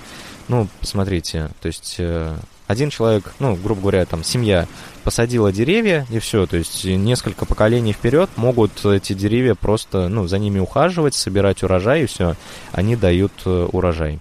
ну, 0.48 0.68
смотрите, 0.82 1.50
то 1.62 1.68
есть 1.68 1.96
э, 1.98 2.36
один 2.68 2.90
человек, 2.90 3.34
ну, 3.40 3.56
грубо 3.56 3.82
говоря, 3.82 4.06
там, 4.06 4.24
семья 4.24 4.68
посадила 5.04 5.52
деревья, 5.52 6.08
и 6.10 6.20
все, 6.20 6.48
то 6.48 6.58
есть 6.58 6.84
несколько 6.84 7.46
поколений 7.46 7.94
вперед 7.94 8.30
могут 8.38 8.86
эти 8.86 9.14
деревья 9.14 9.54
просто, 9.54 10.08
ну, 10.10 10.28
за 10.28 10.40
ними 10.40 10.60
ухаживать, 10.60 11.14
собирать 11.14 11.62
урожай, 11.64 12.04
и 12.04 12.06
все, 12.08 12.36
они 12.72 12.96
дают 12.96 13.32
э, 13.46 13.70
урожай. 13.72 14.20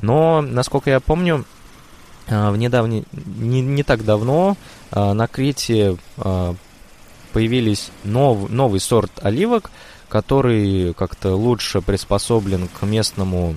Но, 0.00 0.40
насколько 0.40 0.88
я 0.90 1.00
помню, 1.00 1.44
э, 2.28 2.50
в 2.50 2.56
недавний, 2.56 3.04
не, 3.12 3.60
не 3.60 3.82
так 3.82 4.04
давно 4.04 4.56
э, 4.92 5.12
на 5.12 5.26
Крите 5.26 5.96
появились 7.32 7.90
нов, 8.04 8.50
новый 8.50 8.80
сорт 8.80 9.10
оливок, 9.22 9.70
который 10.08 10.92
как-то 10.94 11.34
лучше 11.34 11.80
приспособлен 11.80 12.68
к 12.68 12.84
местному 12.84 13.56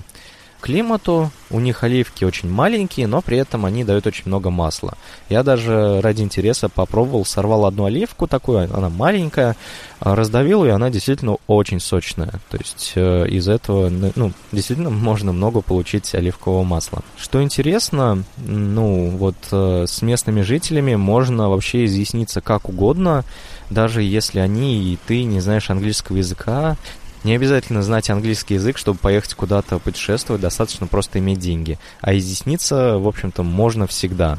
климату. 0.64 1.30
У 1.50 1.60
них 1.60 1.84
оливки 1.84 2.24
очень 2.24 2.50
маленькие, 2.50 3.06
но 3.06 3.20
при 3.20 3.36
этом 3.36 3.66
они 3.66 3.84
дают 3.84 4.06
очень 4.06 4.24
много 4.24 4.48
масла. 4.48 4.94
Я 5.28 5.42
даже 5.42 6.00
ради 6.00 6.22
интереса 6.22 6.70
попробовал, 6.70 7.26
сорвал 7.26 7.66
одну 7.66 7.84
оливку 7.84 8.26
такую, 8.26 8.74
она 8.74 8.88
маленькая, 8.88 9.56
а, 10.00 10.14
раздавил, 10.14 10.64
и 10.64 10.70
она 10.70 10.88
действительно 10.88 11.36
очень 11.46 11.80
сочная. 11.80 12.40
То 12.48 12.56
есть 12.56 12.92
э, 12.94 13.26
из 13.28 13.46
этого, 13.46 13.90
ну, 13.90 14.32
действительно 14.52 14.88
можно 15.10 15.32
много 15.32 15.60
получить 15.60 16.14
оливкового 16.14 16.64
масла. 16.64 17.02
Что 17.18 17.42
интересно, 17.42 18.24
ну, 18.38 19.10
вот 19.10 19.36
э, 19.52 19.84
с 19.86 20.00
местными 20.00 20.40
жителями 20.40 20.94
можно 20.94 21.50
вообще 21.50 21.84
изъясниться 21.84 22.40
как 22.40 22.70
угодно, 22.70 23.24
даже 23.68 24.02
если 24.02 24.38
они 24.38 24.82
и 24.82 24.98
ты 25.06 25.24
не 25.24 25.40
знаешь 25.40 25.68
английского 25.68 26.16
языка, 26.16 26.76
не 27.24 27.34
обязательно 27.34 27.82
знать 27.82 28.10
английский 28.10 28.54
язык, 28.54 28.76
чтобы 28.78 28.98
поехать 28.98 29.34
куда-то 29.34 29.78
путешествовать, 29.78 30.42
достаточно 30.42 30.86
просто 30.86 31.18
иметь 31.18 31.38
деньги. 31.38 31.78
А 32.00 32.14
изъясниться, 32.14 32.98
в 32.98 33.08
общем-то, 33.08 33.42
можно 33.42 33.86
всегда. 33.86 34.36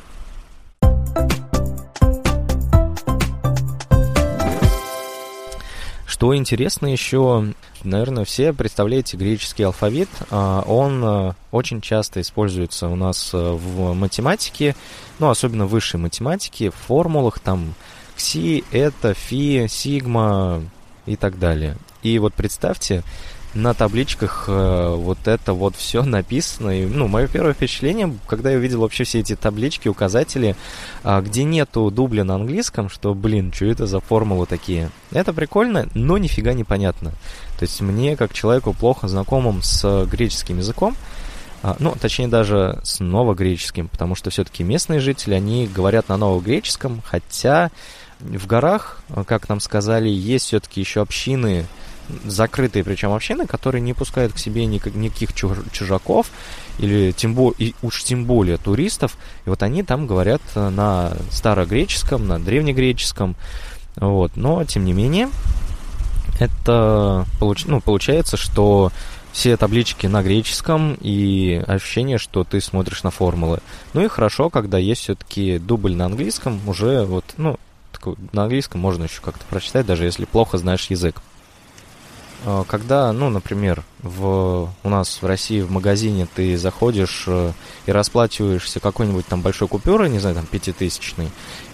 Что 6.05 6.33
интересно 6.33 6.87
еще, 6.87 7.53
наверное, 7.83 8.23
все 8.23 8.53
представляете 8.53 9.17
греческий 9.17 9.63
алфавит. 9.63 10.07
А, 10.29 10.61
он 10.61 11.03
э, 11.03 11.33
очень 11.51 11.81
часто 11.81 12.21
используется 12.21 12.87
у 12.87 12.95
нас 12.95 13.31
э, 13.33 13.37
в 13.37 13.93
математике, 13.93 14.77
ну, 15.19 15.29
особенно 15.29 15.65
в 15.65 15.71
высшей 15.71 15.99
математике, 15.99 16.69
в 16.69 16.75
формулах, 16.75 17.39
там, 17.39 17.73
кси, 18.15 18.63
это, 18.71 19.13
фи, 19.13 19.67
сигма 19.67 20.63
и 21.05 21.17
так 21.17 21.37
далее. 21.37 21.75
И 22.05 22.19
вот 22.19 22.35
представьте, 22.35 23.01
на 23.55 23.73
табличках 23.73 24.45
э, 24.47 24.95
вот 24.95 25.27
это 25.27 25.53
вот 25.53 25.75
все 25.75 26.03
написано. 26.03 26.69
И, 26.69 26.85
ну, 26.85 27.07
мое 27.07 27.25
первое 27.27 27.53
впечатление, 27.53 28.15
когда 28.27 28.51
я 28.51 28.57
увидел 28.57 28.81
вообще 28.81 29.05
все 29.05 29.21
эти 29.21 29.35
таблички, 29.35 29.87
указатели, 29.87 30.55
э, 31.03 31.21
где 31.21 31.43
нету 31.43 31.89
дубля 31.89 32.23
на 32.23 32.35
английском, 32.35 32.89
что, 32.89 33.15
блин, 33.15 33.51
что 33.51 33.65
это 33.65 33.87
за 33.87 34.01
формулы 34.01 34.45
такие. 34.45 34.91
Это 35.11 35.33
прикольно, 35.33 35.89
но 35.95 36.19
нифига 36.19 36.53
не 36.53 36.63
понятно. 36.63 37.09
То 37.57 37.63
есть 37.63 37.81
мне, 37.81 38.15
как 38.15 38.33
человеку 38.33 38.73
плохо 38.73 39.07
знакомым 39.07 39.63
с 39.63 40.05
греческим 40.05 40.59
языком, 40.59 40.95
э, 41.63 41.73
ну, 41.79 41.95
точнее 41.99 42.27
даже 42.27 42.81
с 42.83 42.99
новогреческим, 42.99 43.87
потому 43.87 44.13
что 44.13 44.29
все-таки 44.29 44.63
местные 44.63 44.99
жители, 44.99 45.33
они 45.33 45.65
говорят 45.65 46.07
на 46.09 46.17
новогреческом, 46.17 47.01
хотя 47.03 47.71
в 48.19 48.47
горах, 48.47 48.99
как 49.25 49.49
нам 49.49 49.59
сказали, 49.59 50.09
есть 50.09 50.45
все-таки 50.45 50.79
еще 50.79 51.01
общины, 51.01 51.65
закрытые 52.25 52.83
причем 52.83 53.11
общины, 53.11 53.47
которые 53.47 53.81
не 53.81 53.93
пускают 53.93 54.33
к 54.33 54.37
себе 54.37 54.65
никаких 54.65 55.33
чужаков 55.33 56.31
или 56.77 57.11
тем 57.11 57.33
более, 57.33 57.69
и 57.69 57.75
уж 57.81 58.03
тем 58.03 58.25
более 58.25 58.57
туристов. 58.57 59.17
И 59.45 59.49
вот 59.49 59.63
они 59.63 59.83
там 59.83 60.07
говорят 60.07 60.41
э, 60.55 60.69
на 60.69 61.13
старогреческом, 61.31 62.27
на 62.27 62.39
древнегреческом. 62.39 63.35
Вот. 63.95 64.33
Но, 64.35 64.63
тем 64.65 64.85
не 64.85 64.93
менее, 64.93 65.29
это 66.39 67.25
получ... 67.39 67.65
ну, 67.65 67.79
получается, 67.81 68.37
что 68.37 68.91
все 69.31 69.57
таблички 69.57 70.07
на 70.07 70.23
греческом 70.23 70.97
и 71.01 71.61
ощущение, 71.67 72.17
что 72.17 72.43
ты 72.43 72.61
смотришь 72.61 73.03
на 73.03 73.11
формулы. 73.11 73.59
Ну 73.93 74.01
и 74.01 74.07
хорошо, 74.07 74.49
когда 74.49 74.77
есть 74.77 75.01
все-таки 75.01 75.59
дубль 75.59 75.95
на 75.95 76.05
английском, 76.05 76.61
уже 76.67 77.03
вот, 77.03 77.25
ну, 77.37 77.57
на 78.31 78.43
английском 78.43 78.79
можно 78.79 79.03
еще 79.03 79.21
как-то 79.21 79.43
прочитать, 79.49 79.85
даже 79.85 80.05
если 80.05 80.25
плохо 80.25 80.57
знаешь 80.57 80.87
язык. 80.89 81.21
А, 82.43 82.63
когда, 82.65 83.11
ну, 83.13 83.29
например, 83.29 83.83
в, 84.01 84.69
у 84.83 84.89
нас 84.89 85.21
в 85.21 85.25
России 85.25 85.61
в 85.61 85.71
магазине 85.71 86.27
ты 86.33 86.57
заходишь 86.57 87.25
э, 87.27 87.51
и 87.85 87.91
расплачиваешься 87.91 88.79
какой-нибудь 88.79 89.25
там 89.25 89.41
большой 89.41 89.67
купюрой, 89.67 90.09
не 90.09 90.19
знаю, 90.19 90.35
там 90.35 90.45
пятитысячной, 90.45 91.29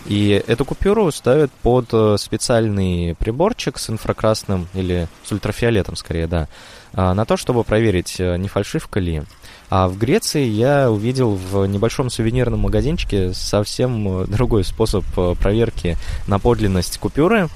и 0.06 0.44
эту 0.48 0.64
купюру 0.64 1.12
ставят 1.12 1.52
под 1.52 1.90
э, 1.92 2.16
специальный 2.18 3.16
приборчик 3.16 3.78
с 3.78 3.90
инфракрасным 3.90 4.68
или 4.74 5.08
с 5.24 5.32
ультрафиолетом, 5.32 5.96
скорее, 5.96 6.28
да, 6.28 6.48
а, 6.94 7.14
на 7.14 7.26
то, 7.26 7.38
чтобы 7.38 7.64
проверить, 7.64 8.16
э, 8.20 8.38
не 8.38 8.48
фальшивка 8.48 9.00
ли. 9.00 9.24
А 9.70 9.88
в 9.88 9.98
Греции 9.98 10.46
я 10.46 10.92
увидел 10.92 11.36
в 11.36 11.66
небольшом 11.66 12.10
сувенирном 12.10 12.60
магазинчике 12.62 13.34
совсем 13.34 14.26
другой 14.26 14.66
способ 14.66 15.06
проверки 15.40 15.98
на 16.28 16.40
подлинность 16.40 16.98
купюры. 16.98 17.48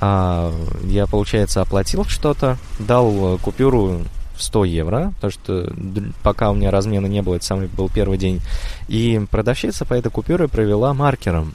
А, 0.00 0.52
я, 0.84 1.06
получается, 1.06 1.60
оплатил 1.60 2.04
что-то, 2.04 2.56
дал 2.78 3.34
э, 3.34 3.38
купюру 3.38 4.02
в 4.36 4.42
100 4.42 4.64
евро, 4.64 5.12
потому 5.16 5.30
что 5.30 5.72
пока 6.22 6.50
у 6.50 6.54
меня 6.54 6.70
размена 6.70 7.06
не 7.06 7.22
было, 7.22 7.34
это 7.34 7.44
самый 7.44 7.66
был 7.66 7.88
первый 7.88 8.18
день. 8.18 8.40
И 8.86 9.20
продавщица 9.30 9.84
по 9.84 9.94
этой 9.94 10.10
купюре 10.10 10.46
провела 10.46 10.94
маркером. 10.94 11.54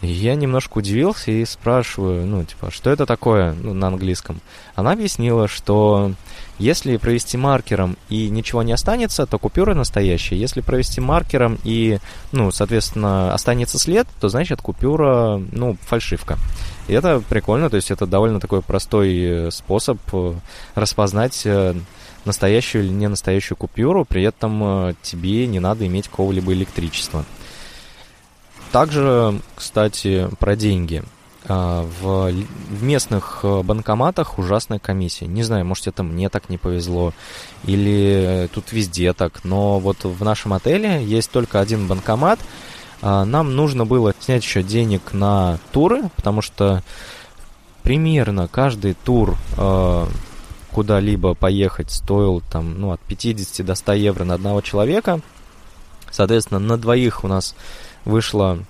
Я 0.00 0.34
немножко 0.34 0.78
удивился 0.78 1.30
и 1.30 1.44
спрашиваю, 1.44 2.26
ну, 2.26 2.42
типа, 2.42 2.72
что 2.72 2.90
это 2.90 3.06
такое 3.06 3.54
ну, 3.54 3.72
на 3.72 3.86
английском. 3.86 4.40
Она 4.74 4.92
объяснила, 4.92 5.46
что 5.46 6.12
если 6.62 6.96
провести 6.96 7.36
маркером 7.36 7.96
и 8.08 8.28
ничего 8.30 8.62
не 8.62 8.72
останется, 8.72 9.26
то 9.26 9.36
купюра 9.36 9.74
настоящая. 9.74 10.36
Если 10.36 10.60
провести 10.60 11.00
маркером 11.00 11.58
и, 11.64 11.98
ну, 12.30 12.52
соответственно, 12.52 13.34
останется 13.34 13.80
след, 13.80 14.06
то 14.20 14.28
значит 14.28 14.62
купюра, 14.62 15.42
ну, 15.50 15.76
фальшивка. 15.80 16.38
И 16.86 16.92
это 16.92 17.20
прикольно, 17.28 17.68
то 17.68 17.74
есть 17.74 17.90
это 17.90 18.06
довольно 18.06 18.38
такой 18.38 18.62
простой 18.62 19.18
э, 19.18 19.50
способ 19.50 19.98
э, 20.12 20.34
распознать 20.76 21.42
э, 21.46 21.74
настоящую 22.24 22.84
или 22.84 22.92
не 22.92 23.08
настоящую 23.08 23.58
купюру, 23.58 24.04
при 24.04 24.22
этом 24.22 24.94
тебе 25.02 25.48
не 25.48 25.58
надо 25.58 25.84
иметь 25.88 26.06
какого-либо 26.06 26.52
электричества. 26.52 27.24
Также, 28.70 29.40
кстати, 29.56 30.28
про 30.38 30.54
деньги. 30.54 31.02
А, 31.48 31.86
в, 32.00 32.32
в 32.32 32.82
местных 32.82 33.40
банкоматах 33.42 34.38
ужасная 34.38 34.78
комиссия. 34.78 35.26
Не 35.26 35.42
знаю, 35.42 35.64
может 35.64 35.86
это 35.86 36.02
мне 36.02 36.28
так 36.28 36.48
не 36.48 36.58
повезло, 36.58 37.12
или 37.64 38.48
тут 38.52 38.72
везде 38.72 39.12
так, 39.12 39.44
но 39.44 39.78
вот 39.78 40.04
в 40.04 40.24
нашем 40.24 40.52
отеле 40.52 41.04
есть 41.04 41.30
только 41.30 41.60
один 41.60 41.88
банкомат, 41.88 42.38
а, 43.02 43.24
нам 43.24 43.56
нужно 43.56 43.84
было 43.84 44.14
снять 44.20 44.44
еще 44.44 44.62
денег 44.62 45.12
на 45.12 45.58
туры, 45.72 46.10
потому 46.14 46.40
что 46.40 46.82
примерно 47.82 48.46
каждый 48.46 48.94
тур 48.94 49.36
э, 49.58 50.06
куда-либо 50.70 51.34
поехать 51.34 51.90
стоил 51.90 52.42
там, 52.52 52.80
ну, 52.80 52.92
от 52.92 53.00
50 53.00 53.66
до 53.66 53.74
100 53.74 53.92
евро 53.94 54.24
на 54.24 54.34
одного 54.34 54.60
человека. 54.60 55.20
Соответственно, 56.12 56.60
на 56.60 56.76
двоих 56.76 57.24
у 57.24 57.28
нас 57.28 57.56
вышло 58.04 58.60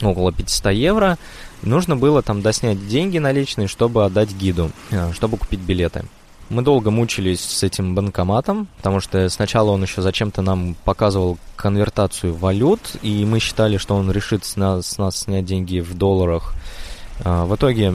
около 0.00 0.32
500 0.32 0.72
евро. 0.72 1.18
Нужно 1.62 1.96
было 1.96 2.22
там 2.22 2.40
доснять 2.40 2.88
деньги 2.88 3.18
наличные, 3.18 3.68
чтобы 3.68 4.04
отдать 4.04 4.32
гиду, 4.32 4.70
э, 4.90 5.12
чтобы 5.12 5.36
купить 5.36 5.60
билеты. 5.60 6.04
Мы 6.48 6.62
долго 6.62 6.90
мучились 6.90 7.40
с 7.40 7.62
этим 7.62 7.94
банкоматом, 7.94 8.66
потому 8.78 8.98
что 9.00 9.28
сначала 9.28 9.70
он 9.70 9.82
еще 9.82 10.02
зачем-то 10.02 10.42
нам 10.42 10.74
показывал 10.84 11.38
конвертацию 11.54 12.34
валют, 12.34 12.80
и 13.02 13.24
мы 13.24 13.38
считали, 13.38 13.76
что 13.76 13.94
он 13.94 14.10
решит 14.10 14.44
с 14.44 14.56
нас, 14.56 14.86
с 14.86 14.98
нас 14.98 15.16
снять 15.16 15.44
деньги 15.44 15.78
в 15.78 15.94
долларах. 15.96 16.54
А, 17.22 17.44
в 17.44 17.54
итоге 17.54 17.94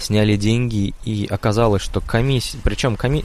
сняли 0.00 0.34
деньги, 0.36 0.94
и 1.04 1.28
оказалось, 1.30 1.82
что 1.82 2.00
комиссия, 2.00 2.58
причем 2.64 2.96
коми... 2.96 3.22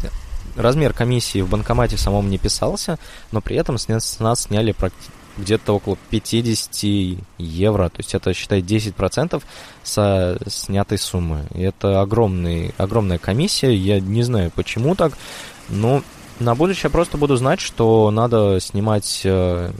размер 0.56 0.94
комиссии 0.94 1.42
в 1.42 1.50
банкомате 1.50 1.98
самом 1.98 2.30
не 2.30 2.38
писался, 2.38 3.00
но 3.32 3.42
при 3.42 3.56
этом 3.56 3.80
с 3.80 3.88
нас 3.88 4.42
сняли 4.42 4.72
практически 4.72 5.12
где-то 5.38 5.74
около 5.74 5.98
50 6.10 7.20
евро, 7.38 7.90
то 7.90 7.98
есть 8.00 8.14
это, 8.14 8.34
считай, 8.34 8.62
10% 8.62 9.42
со 9.84 10.38
снятой 10.48 10.98
суммы. 10.98 11.46
И 11.54 11.62
это 11.62 12.02
огромный, 12.02 12.74
огромная 12.78 13.18
комиссия, 13.18 13.74
я 13.76 14.00
не 14.00 14.24
знаю, 14.24 14.52
почему 14.56 14.96
так, 14.96 15.14
но 15.70 16.04
на 16.40 16.54
будущее 16.56 16.92
просто 16.92 17.18
буду 17.18 17.36
знать, 17.36 17.60
что 17.60 18.12
надо 18.12 18.60
снимать 18.60 19.22
э, 19.24 19.72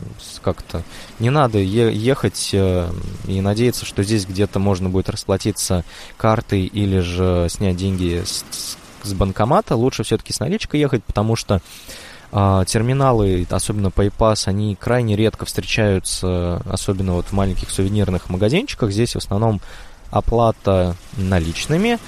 как-то. 0.42 0.82
Не 1.20 1.30
надо 1.30 1.58
е- 1.58 1.94
ехать 1.94 2.50
э, 2.52 2.90
и 3.26 3.40
надеяться, 3.40 3.86
что 3.86 4.02
здесь 4.02 4.26
где-то 4.26 4.58
можно 4.58 4.88
будет 4.88 5.08
расплатиться 5.08 5.84
картой 6.16 6.64
или 6.64 6.98
же 6.98 7.46
снять 7.48 7.76
деньги 7.76 8.22
с, 8.24 8.44
с 9.02 9.12
банкомата. 9.12 9.76
Лучше 9.76 10.02
все-таки 10.02 10.32
с 10.32 10.40
наличкой 10.40 10.80
ехать, 10.80 11.04
потому 11.04 11.36
что 11.36 11.62
терминалы, 12.30 13.46
особенно 13.48 13.88
PayPass, 13.88 14.48
они 14.48 14.76
крайне 14.76 15.16
редко 15.16 15.46
встречаются, 15.46 16.62
особенно 16.70 17.14
вот 17.14 17.26
в 17.26 17.32
маленьких 17.32 17.70
сувенирных 17.70 18.28
магазинчиках. 18.28 18.90
Здесь 18.90 19.14
в 19.14 19.18
основном 19.18 19.60
оплата 20.10 20.96
наличными. 21.16 21.98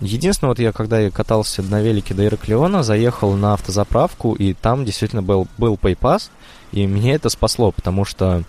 Единственное, 0.00 0.50
вот 0.50 0.58
я 0.58 0.72
когда 0.72 1.00
я 1.00 1.10
катался 1.10 1.62
на 1.62 1.80
велике 1.80 2.14
до 2.14 2.24
Ираклиона, 2.24 2.82
заехал 2.82 3.34
на 3.34 3.54
автозаправку, 3.54 4.34
и 4.34 4.52
там 4.52 4.84
действительно 4.84 5.22
был, 5.22 5.48
был 5.58 5.74
PayPass, 5.74 6.30
и 6.72 6.86
меня 6.86 7.14
это 7.14 7.28
спасло, 7.28 7.72
потому 7.72 8.04
что 8.04 8.44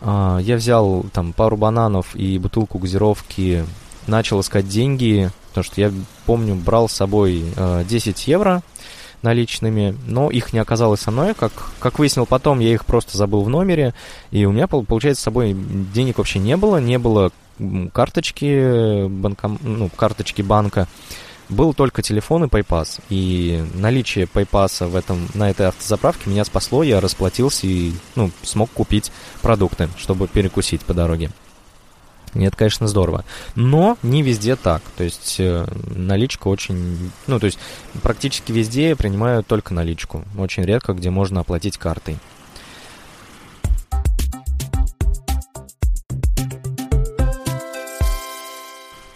э, 0.00 0.38
я 0.42 0.56
взял 0.56 1.04
там 1.12 1.32
пару 1.32 1.56
бананов 1.56 2.14
и 2.14 2.38
бутылку 2.38 2.78
газировки, 2.78 3.64
начал 4.06 4.40
искать 4.40 4.68
деньги, 4.68 5.30
потому 5.48 5.64
что 5.64 5.80
я 5.80 5.92
помню, 6.24 6.54
брал 6.54 6.88
с 6.88 6.92
собой 6.92 7.44
э, 7.56 7.84
10 7.88 8.28
евро, 8.28 8.62
наличными, 9.26 9.96
но 10.06 10.30
их 10.30 10.52
не 10.52 10.58
оказалось 10.60 11.00
со 11.00 11.10
мной. 11.10 11.34
Как, 11.34 11.52
как 11.80 11.98
выяснил 11.98 12.24
потом, 12.24 12.60
я 12.60 12.72
их 12.72 12.86
просто 12.86 13.18
забыл 13.18 13.42
в 13.42 13.48
номере, 13.48 13.92
и 14.30 14.44
у 14.46 14.52
меня, 14.52 14.66
получается, 14.68 15.20
с 15.20 15.24
собой 15.24 15.54
денег 15.94 16.18
вообще 16.18 16.38
не 16.38 16.56
было, 16.56 16.78
не 16.78 16.98
было 16.98 17.32
карточки, 17.92 19.06
банком, 19.08 19.58
ну, 19.62 19.88
карточки 19.88 20.42
банка, 20.42 20.86
был 21.48 21.74
только 21.74 22.02
телефон 22.02 22.44
и 22.44 22.48
PayPass. 22.48 23.00
И 23.08 23.64
наличие 23.74 24.26
PayPass 24.26 24.86
в 24.86 24.96
этом, 24.96 25.28
на 25.34 25.50
этой 25.50 25.68
автозаправке 25.68 26.30
меня 26.30 26.44
спасло, 26.44 26.82
я 26.82 27.00
расплатился 27.00 27.66
и 27.66 27.92
ну, 28.14 28.30
смог 28.42 28.70
купить 28.70 29.12
продукты, 29.42 29.88
чтобы 29.98 30.28
перекусить 30.28 30.82
по 30.82 30.94
дороге. 30.94 31.30
И 32.38 32.44
это, 32.44 32.56
конечно, 32.56 32.86
здорово. 32.86 33.24
Но 33.54 33.96
не 34.02 34.22
везде 34.22 34.56
так. 34.56 34.82
То 34.96 35.04
есть 35.04 35.36
э, 35.38 35.66
наличка 35.94 36.48
очень... 36.48 37.10
Ну, 37.26 37.38
то 37.38 37.46
есть 37.46 37.58
практически 38.02 38.52
везде 38.52 38.94
принимают 38.94 39.46
только 39.46 39.74
наличку. 39.74 40.24
Очень 40.38 40.64
редко, 40.64 40.92
где 40.92 41.10
можно 41.10 41.40
оплатить 41.40 41.78
картой. 41.78 42.18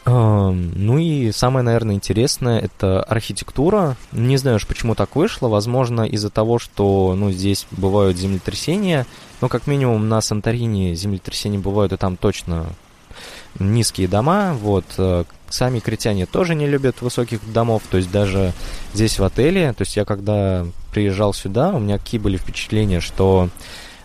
А, 0.04 0.50
Ну 0.50 0.98
и 0.98 1.30
самое, 1.32 1.64
наверное, 1.64 1.94
интересное– 1.94 2.58
это 2.60 3.02
архитектура. 3.02 3.96
Не 4.12 4.36
знаю 4.38 4.56
уж, 4.56 4.66
почему 4.66 4.94
так 4.94 5.14
вышло. 5.14 5.48
Возможно, 5.48 6.02
из-за 6.02 6.30
того, 6.30 6.58
что 6.58 7.14
ну, 7.16 7.30
здесь 7.30 7.66
бывают 7.70 8.16
землетрясения. 8.16 9.06
Но 9.40 9.48
как 9.48 9.66
минимум 9.66 10.08
на 10.08 10.20
Санторини 10.20 10.94
землетрясения 10.94 11.58
бывают, 11.58 11.92
и 11.92 11.96
там 11.96 12.16
точно 12.16 12.66
низкие 13.58 14.08
дома. 14.08 14.54
Вот. 14.60 14.84
Э, 14.98 15.24
сами 15.48 15.80
критяне 15.80 16.26
тоже 16.26 16.54
не 16.54 16.66
любят 16.66 17.02
высоких 17.02 17.40
домов. 17.52 17.82
То 17.90 17.96
есть 17.96 18.10
даже 18.10 18.52
здесь 18.94 19.18
в 19.18 19.24
отеле, 19.24 19.72
то 19.72 19.82
есть 19.82 19.96
я 19.96 20.04
когда 20.04 20.66
приезжал 20.92 21.34
сюда, 21.34 21.70
у 21.70 21.78
меня 21.78 21.98
какие 21.98 22.20
были 22.20 22.36
впечатления, 22.36 23.00
что 23.00 23.48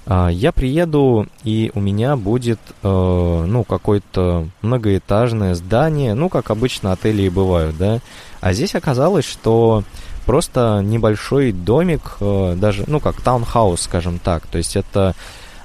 а, 0.08 0.28
я 0.28 0.52
приеду, 0.52 1.28
и 1.44 1.72
у 1.74 1.80
меня 1.80 2.16
будет, 2.16 2.60
э, 2.84 3.46
ну, 3.48 3.64
какое-то 3.64 4.48
многоэтажное 4.62 5.56
здание, 5.56 6.14
ну, 6.14 6.30
как 6.30 6.52
обычно 6.52 6.92
отели 6.92 7.24
и 7.24 7.30
бывают, 7.30 7.76
да. 7.78 8.00
А 8.40 8.54
здесь 8.54 8.76
оказалось, 8.76 9.26
что 9.26 9.84
просто 10.26 10.82
небольшой 10.84 11.52
домик, 11.52 12.18
э, 12.20 12.56
даже, 12.56 12.84
ну, 12.86 13.00
как 13.00 13.20
таунхаус, 13.20 13.82
скажем 13.82 14.20
так. 14.20 14.46
То 14.46 14.60
есть 14.60 14.76
это 14.76 15.16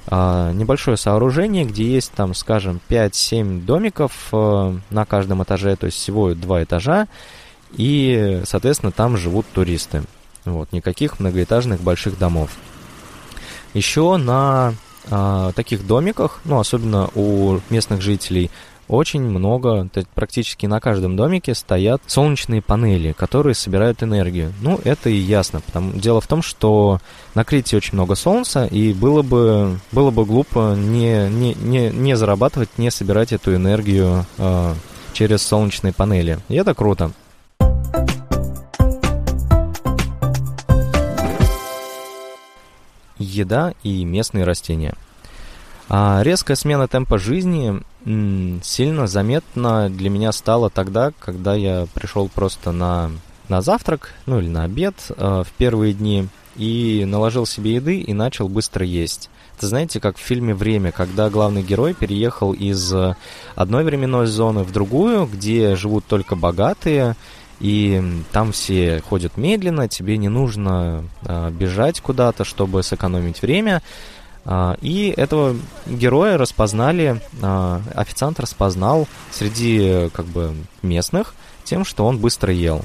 небольшое 0.09 0.97
сооружение, 0.97 1.65
где 1.65 1.85
есть 1.85 2.11
там, 2.13 2.33
скажем, 2.33 2.79
5-7 2.89 3.61
домиков 3.65 4.11
э, 4.31 4.77
на 4.89 5.05
каждом 5.05 5.43
этаже, 5.43 5.75
то 5.75 5.85
есть 5.85 5.97
всего 5.97 6.33
два 6.33 6.63
этажа, 6.63 7.07
и, 7.73 8.41
соответственно, 8.45 8.91
там 8.91 9.15
живут 9.15 9.45
туристы. 9.53 10.03
Вот, 10.43 10.71
никаких 10.71 11.19
многоэтажных 11.19 11.81
больших 11.81 12.17
домов. 12.17 12.49
Еще 13.73 14.17
на 14.17 14.73
э, 15.05 15.51
таких 15.55 15.85
домиках, 15.85 16.41
ну, 16.45 16.59
особенно 16.59 17.09
у 17.15 17.59
местных 17.69 18.01
жителей, 18.01 18.49
очень 18.91 19.21
много, 19.21 19.87
практически 20.13 20.65
на 20.65 20.81
каждом 20.81 21.15
домике 21.15 21.55
стоят 21.55 22.01
солнечные 22.07 22.61
панели, 22.61 23.13
которые 23.13 23.55
собирают 23.55 24.03
энергию. 24.03 24.53
Ну, 24.61 24.79
это 24.83 25.09
и 25.09 25.15
ясно. 25.15 25.61
Потому, 25.61 25.93
дело 25.93 26.19
в 26.19 26.27
том, 26.27 26.41
что 26.41 26.99
на 27.33 27.45
Крите 27.45 27.77
очень 27.77 27.93
много 27.93 28.15
солнца, 28.15 28.65
и 28.65 28.93
было 28.93 29.21
бы, 29.21 29.79
было 29.93 30.11
бы 30.11 30.25
глупо 30.25 30.75
не, 30.77 31.29
не, 31.29 31.53
не, 31.53 31.89
не 31.89 32.17
зарабатывать, 32.17 32.77
не 32.77 32.91
собирать 32.91 33.31
эту 33.31 33.55
энергию 33.55 34.25
э, 34.37 34.73
через 35.13 35.41
солнечные 35.41 35.93
панели. 35.93 36.39
И 36.49 36.55
это 36.55 36.73
круто. 36.73 37.11
еда 43.17 43.73
и 43.83 44.03
местные 44.03 44.43
растения. 44.43 44.95
А 45.93 46.21
резкая 46.23 46.55
смена 46.55 46.87
темпа 46.87 47.17
жизни 47.17 47.81
сильно 48.63 49.07
заметна 49.07 49.89
для 49.89 50.09
меня 50.09 50.31
стала 50.31 50.69
тогда, 50.69 51.11
когда 51.19 51.53
я 51.53 51.85
пришел 51.93 52.29
просто 52.29 52.71
на, 52.71 53.11
на 53.49 53.61
завтрак, 53.61 54.13
ну 54.25 54.39
или 54.39 54.47
на 54.47 54.63
обед 54.63 54.95
э, 55.09 55.43
в 55.45 55.51
первые 55.57 55.93
дни, 55.93 56.29
и 56.55 57.03
наложил 57.05 57.45
себе 57.45 57.73
еды 57.73 57.99
и 57.99 58.13
начал 58.13 58.47
быстро 58.47 58.85
есть. 58.85 59.29
Это 59.57 59.67
знаете, 59.67 59.99
как 59.99 60.15
в 60.15 60.21
фильме 60.21 60.53
«Время», 60.53 60.93
когда 60.93 61.29
главный 61.29 61.61
герой 61.61 61.93
переехал 61.93 62.53
из 62.53 62.93
одной 63.55 63.83
временной 63.83 64.27
зоны 64.27 64.63
в 64.63 64.71
другую, 64.71 65.25
где 65.25 65.75
живут 65.75 66.05
только 66.05 66.37
богатые, 66.37 67.17
и 67.61 68.01
там 68.31 68.53
все 68.53 69.01
ходят 69.07 69.37
медленно, 69.37 69.87
тебе 69.87 70.17
не 70.17 70.29
нужно 70.29 71.03
а, 71.23 71.51
бежать 71.51 72.01
куда-то, 72.01 72.43
чтобы 72.43 72.81
сэкономить 72.81 73.43
время. 73.43 73.83
А, 74.43 74.77
и 74.81 75.13
этого 75.15 75.55
героя 75.85 76.37
распознали, 76.37 77.21
а, 77.41 77.81
официант 77.93 78.39
распознал 78.39 79.07
среди 79.31 80.09
как 80.13 80.25
бы 80.25 80.55
местных 80.81 81.35
тем, 81.63 81.85
что 81.85 82.05
он 82.05 82.17
быстро 82.17 82.53
ел. 82.53 82.83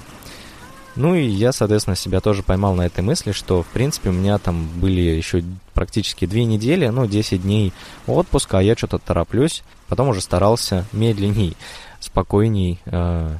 Ну 0.96 1.14
и 1.14 1.26
я, 1.26 1.52
соответственно, 1.52 1.94
себя 1.94 2.20
тоже 2.20 2.42
поймал 2.42 2.74
на 2.74 2.86
этой 2.86 3.02
мысли, 3.02 3.32
что, 3.32 3.62
в 3.62 3.66
принципе, 3.66 4.08
у 4.08 4.12
меня 4.12 4.38
там 4.38 4.66
были 4.80 5.02
еще 5.02 5.44
практически 5.74 6.24
две 6.24 6.44
недели, 6.44 6.88
ну, 6.88 7.06
10 7.06 7.42
дней 7.42 7.74
отпуска, 8.06 8.58
а 8.58 8.62
я 8.62 8.74
что-то 8.76 8.98
тороплюсь. 8.98 9.62
Потом 9.88 10.08
уже 10.08 10.22
старался 10.22 10.86
медленней, 10.92 11.54
спокойней 12.00 12.80
э, 12.86 13.36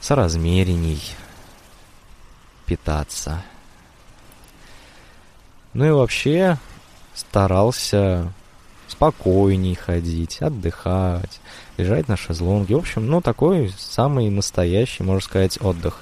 соразмеренней 0.00 1.02
питаться. 2.64 3.42
Ну 5.74 5.84
и 5.84 5.90
вообще 5.90 6.58
старался 7.34 8.32
спокойней 8.86 9.74
ходить, 9.74 10.40
отдыхать, 10.40 11.40
лежать 11.76 12.06
на 12.06 12.16
шезлонге. 12.16 12.76
В 12.76 12.78
общем, 12.78 13.08
ну 13.08 13.20
такой 13.20 13.74
самый 13.76 14.30
настоящий, 14.30 15.02
можно 15.02 15.20
сказать, 15.20 15.60
отдых. 15.60 15.98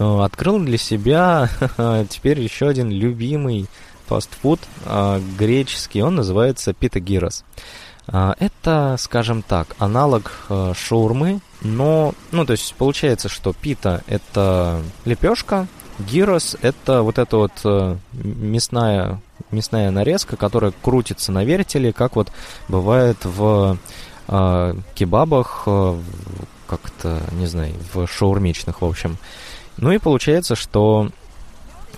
Э, 0.00 0.22
открыл 0.24 0.58
для 0.58 0.78
себя 0.78 1.48
теперь 2.10 2.40
еще 2.40 2.66
один 2.66 2.90
любимый 2.90 3.68
фастфуд 4.06 4.58
э, 4.84 5.20
греческий. 5.38 6.02
Он 6.02 6.16
называется 6.16 6.74
питагирос. 6.74 7.44
Э, 8.08 8.32
это, 8.40 8.96
скажем 8.98 9.42
так, 9.42 9.76
аналог 9.78 10.32
шаурмы, 10.74 11.38
но, 11.60 12.14
ну, 12.32 12.44
то 12.44 12.50
есть 12.50 12.74
получается, 12.74 13.28
что 13.28 13.52
пита– 13.52 14.02
это 14.08 14.82
лепешка, 15.04 15.68
гирос– 15.98 16.56
это 16.62 17.02
вот 17.02 17.18
эта 17.18 17.36
вот 17.36 17.52
э, 17.64 17.96
мясная, 18.12 19.20
мясная 19.50 19.90
нарезка, 19.90 20.36
которая 20.36 20.72
крутится 20.82 21.32
на 21.32 21.44
вертеле, 21.44 21.92
как 21.92 22.16
вот 22.16 22.32
бывает 22.68 23.18
в 23.24 23.78
э, 24.28 24.74
кебабах, 24.94 25.64
э, 25.66 25.98
как-то, 26.66 27.20
не 27.32 27.46
знаю, 27.46 27.74
в 27.92 28.06
шаурмичных, 28.06 28.82
в 28.82 28.84
общем. 28.84 29.18
Ну 29.76 29.92
и 29.92 29.98
получается, 29.98 30.54
что 30.54 31.10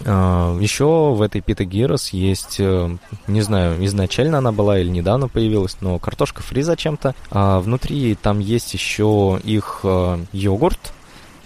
а, 0.05 0.57
Еще 0.59 0.85
в 0.85 1.23
этой 1.23 1.41
Пита 1.41 1.65
Гирос 1.65 2.11
есть, 2.11 2.57
э, 2.61 2.97
не 3.27 3.41
знаю, 3.41 3.85
изначально 3.85 4.39
она 4.39 4.53
была 4.53 4.79
или 4.79 4.89
недавно 4.89 5.29
появилась, 5.29 5.77
но 5.81 5.99
картошка 5.99 6.43
фри 6.43 6.63
зачем-то. 6.63 7.15
А 7.31 7.61
внутри 7.61 8.15
там 8.15 8.39
есть 8.39 8.75
еще 8.75 9.41
их 9.43 9.81
э, 9.83 10.19
йогурт. 10.33 10.79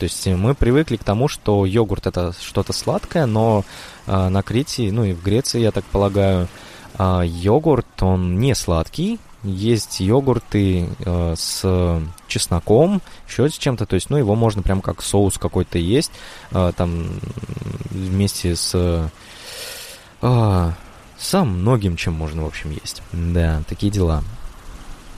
То 0.02 0.06
есть 0.06 0.26
мы 0.26 0.56
привыкли 0.56 0.96
к 0.96 1.04
тому, 1.04 1.28
что 1.28 1.64
йогурт 1.64 2.08
это 2.08 2.34
что-то 2.40 2.72
сладкое, 2.72 3.24
но 3.26 3.64
а, 4.08 4.30
на 4.30 4.42
Крите, 4.42 4.90
ну 4.90 5.04
и 5.04 5.12
в 5.12 5.22
Греции, 5.22 5.60
я 5.60 5.70
так 5.70 5.84
полагаю, 5.84 6.48
а, 6.98 7.22
йогурт, 7.22 8.02
он 8.02 8.40
не 8.40 8.56
сладкий, 8.56 9.20
есть 9.44 10.00
йогурты 10.00 10.88
э, 11.04 11.34
с 11.36 12.02
чесноком, 12.26 13.00
еще 13.28 13.48
с 13.48 13.52
чем-то, 13.52 13.86
то 13.86 13.94
есть, 13.94 14.10
ну, 14.10 14.16
его 14.16 14.34
можно 14.34 14.60
прям 14.62 14.80
как 14.80 15.02
соус 15.02 15.38
какой-то 15.38 15.78
есть, 15.78 16.10
э, 16.50 16.72
там, 16.76 17.06
вместе 17.90 18.56
с... 18.56 19.08
Э, 20.20 20.72
со 21.16 21.44
многим, 21.44 21.94
чем 21.96 22.14
можно, 22.14 22.42
в 22.42 22.46
общем, 22.46 22.72
есть. 22.72 23.02
Да, 23.12 23.62
такие 23.68 23.92
дела. 23.92 24.24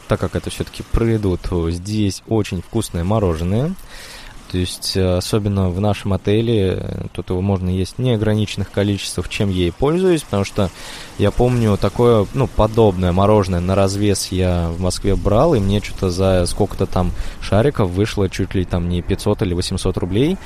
Так 0.08 0.20
как 0.20 0.36
это 0.36 0.50
все-таки 0.50 0.82
про 0.82 1.06
еду, 1.06 1.38
то 1.38 1.70
здесь 1.70 2.22
очень 2.28 2.60
вкусное 2.60 3.04
мороженое. 3.04 3.74
То 4.54 4.58
есть, 4.58 4.96
э, 4.96 5.16
особенно 5.16 5.68
в 5.68 5.80
нашем 5.80 6.12
отеле, 6.12 6.78
э, 6.78 7.06
тут 7.12 7.30
его 7.30 7.40
можно 7.40 7.68
есть 7.68 7.98
неограниченных 7.98 8.70
количествах, 8.70 9.28
чем 9.28 9.50
я 9.50 9.66
и 9.66 9.72
пользуюсь, 9.72 10.22
потому 10.22 10.44
что 10.44 10.70
я 11.18 11.32
помню 11.32 11.76
такое, 11.76 12.24
ну, 12.34 12.46
подобное 12.46 13.10
мороженое 13.10 13.58
на 13.58 13.74
развес 13.74 14.28
я 14.30 14.68
в 14.68 14.80
Москве 14.80 15.16
брал, 15.16 15.56
и 15.56 15.58
мне 15.58 15.80
что-то 15.80 16.10
за 16.10 16.46
сколько-то 16.46 16.86
там 16.86 17.10
шариков 17.40 17.90
вышло 17.90 18.30
чуть 18.30 18.54
ли 18.54 18.64
там 18.64 18.88
не 18.88 19.02
500 19.02 19.42
или 19.42 19.54
800 19.54 19.96
рублей, 19.96 20.38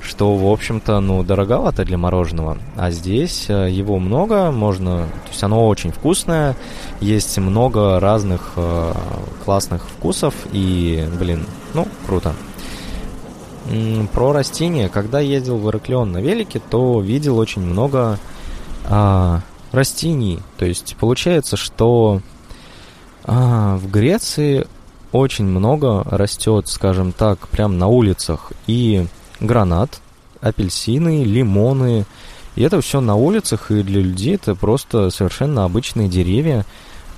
что, 0.00 0.34
в 0.34 0.50
общем-то, 0.50 0.98
ну, 0.98 1.22
дороговато 1.22 1.84
для 1.84 1.98
мороженого. 1.98 2.58
А 2.74 2.90
здесь 2.90 3.46
э, 3.48 3.70
его 3.70 4.00
много, 4.00 4.50
можно... 4.50 5.06
То 5.06 5.30
есть 5.30 5.44
оно 5.44 5.68
очень 5.68 5.92
вкусное, 5.92 6.56
есть 7.00 7.38
много 7.38 8.00
разных 8.00 8.54
э, 8.56 8.92
классных 9.44 9.88
вкусов, 9.88 10.34
и, 10.50 11.08
блин, 11.16 11.46
ну, 11.74 11.86
круто. 12.06 12.34
Про 14.12 14.32
растения. 14.32 14.88
Когда 14.88 15.20
ездил 15.20 15.58
в 15.58 15.68
Ираклион 15.68 16.12
на 16.12 16.18
велике, 16.18 16.60
то 16.60 17.00
видел 17.00 17.38
очень 17.38 17.62
много 17.62 18.18
а, 18.88 19.40
растений. 19.70 20.40
То 20.58 20.64
есть 20.64 20.96
получается, 20.98 21.56
что 21.56 22.20
а, 23.24 23.76
в 23.76 23.90
Греции 23.90 24.66
очень 25.12 25.44
много 25.44 26.02
растет, 26.10 26.68
скажем 26.68 27.12
так, 27.12 27.48
прям 27.48 27.78
на 27.78 27.86
улицах. 27.86 28.52
И 28.66 29.06
гранат, 29.40 30.00
апельсины, 30.40 31.24
лимоны. 31.24 32.04
И 32.54 32.62
это 32.62 32.80
все 32.80 33.00
на 33.00 33.14
улицах, 33.14 33.70
и 33.70 33.82
для 33.82 34.02
людей 34.02 34.34
это 34.34 34.54
просто 34.54 35.10
совершенно 35.10 35.64
обычные 35.64 36.08
деревья. 36.08 36.66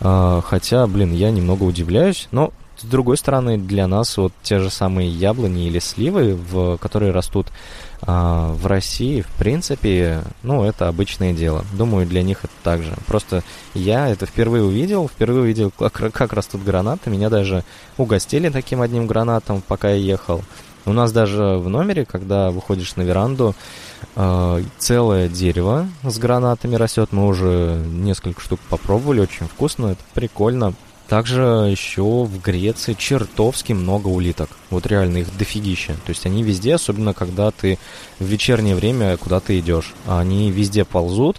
А, 0.00 0.42
хотя, 0.44 0.86
блин, 0.86 1.12
я 1.12 1.30
немного 1.30 1.64
удивляюсь, 1.64 2.28
но 2.30 2.52
с 2.78 2.84
другой 2.84 3.16
стороны, 3.16 3.56
для 3.56 3.86
нас 3.86 4.16
вот 4.16 4.32
те 4.42 4.58
же 4.58 4.70
самые 4.70 5.08
яблони 5.08 5.66
или 5.66 5.78
сливы, 5.78 6.34
в, 6.34 6.76
которые 6.78 7.12
растут 7.12 7.46
а, 8.02 8.52
в 8.52 8.66
России, 8.66 9.22
в 9.22 9.28
принципе, 9.38 10.22
ну, 10.42 10.64
это 10.64 10.88
обычное 10.88 11.32
дело. 11.32 11.64
Думаю, 11.72 12.06
для 12.06 12.22
них 12.22 12.44
это 12.44 12.52
так 12.62 12.82
же. 12.82 12.94
Просто 13.06 13.42
я 13.74 14.08
это 14.08 14.26
впервые 14.26 14.64
увидел, 14.64 15.08
впервые 15.08 15.42
увидел, 15.42 15.70
как, 15.78 16.12
как 16.12 16.32
растут 16.32 16.62
гранаты. 16.64 17.10
Меня 17.10 17.30
даже 17.30 17.64
угостили 17.96 18.48
таким 18.48 18.82
одним 18.82 19.06
гранатом, 19.06 19.62
пока 19.66 19.90
я 19.90 19.96
ехал. 19.96 20.42
У 20.86 20.92
нас 20.92 21.12
даже 21.12 21.56
в 21.56 21.68
номере, 21.68 22.04
когда 22.04 22.50
выходишь 22.50 22.96
на 22.96 23.02
веранду, 23.02 23.54
э, 24.16 24.62
целое 24.76 25.28
дерево 25.28 25.88
с 26.02 26.18
гранатами 26.18 26.74
растет. 26.74 27.10
Мы 27.12 27.26
уже 27.26 27.82
несколько 27.86 28.40
штук 28.42 28.60
попробовали, 28.68 29.20
очень 29.20 29.46
вкусно, 29.46 29.86
это 29.86 30.02
прикольно. 30.12 30.74
Также 31.08 31.42
еще 31.42 32.02
в 32.02 32.40
Греции 32.40 32.94
чертовски 32.94 33.72
много 33.74 34.08
улиток. 34.08 34.48
Вот 34.70 34.86
реально 34.86 35.18
их 35.18 35.36
дофигища. 35.36 35.92
То 36.06 36.10
есть 36.10 36.24
они 36.24 36.42
везде, 36.42 36.74
особенно 36.74 37.12
когда 37.12 37.50
ты 37.50 37.78
в 38.18 38.24
вечернее 38.24 38.74
время 38.74 39.16
куда-то 39.18 39.58
идешь. 39.58 39.92
Они 40.06 40.50
везде 40.50 40.84
ползут, 40.84 41.36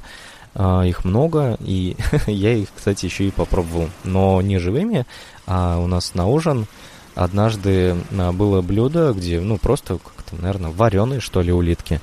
а, 0.54 0.84
их 0.84 1.04
много, 1.04 1.58
и 1.60 1.98
я 2.28 2.54
их, 2.54 2.70
кстати, 2.76 3.06
еще 3.06 3.28
и 3.28 3.32
попробовал. 3.32 3.90
Но 4.04 4.40
не 4.42 4.60
живыми, 4.60 5.06
а 5.48 5.80
у 5.80 5.88
нас 5.88 6.14
на 6.14 6.28
ужин 6.28 6.68
однажды 7.16 7.98
а, 8.18 8.32
было 8.32 8.62
блюдо, 8.62 9.14
где, 9.14 9.42
ну, 9.42 9.58
просто 9.58 9.98
как-то, 9.98 10.36
наверное, 10.36 10.72
вареные, 10.72 11.20
что 11.20 11.42
ли, 11.42 11.52
улитки. 11.52 12.02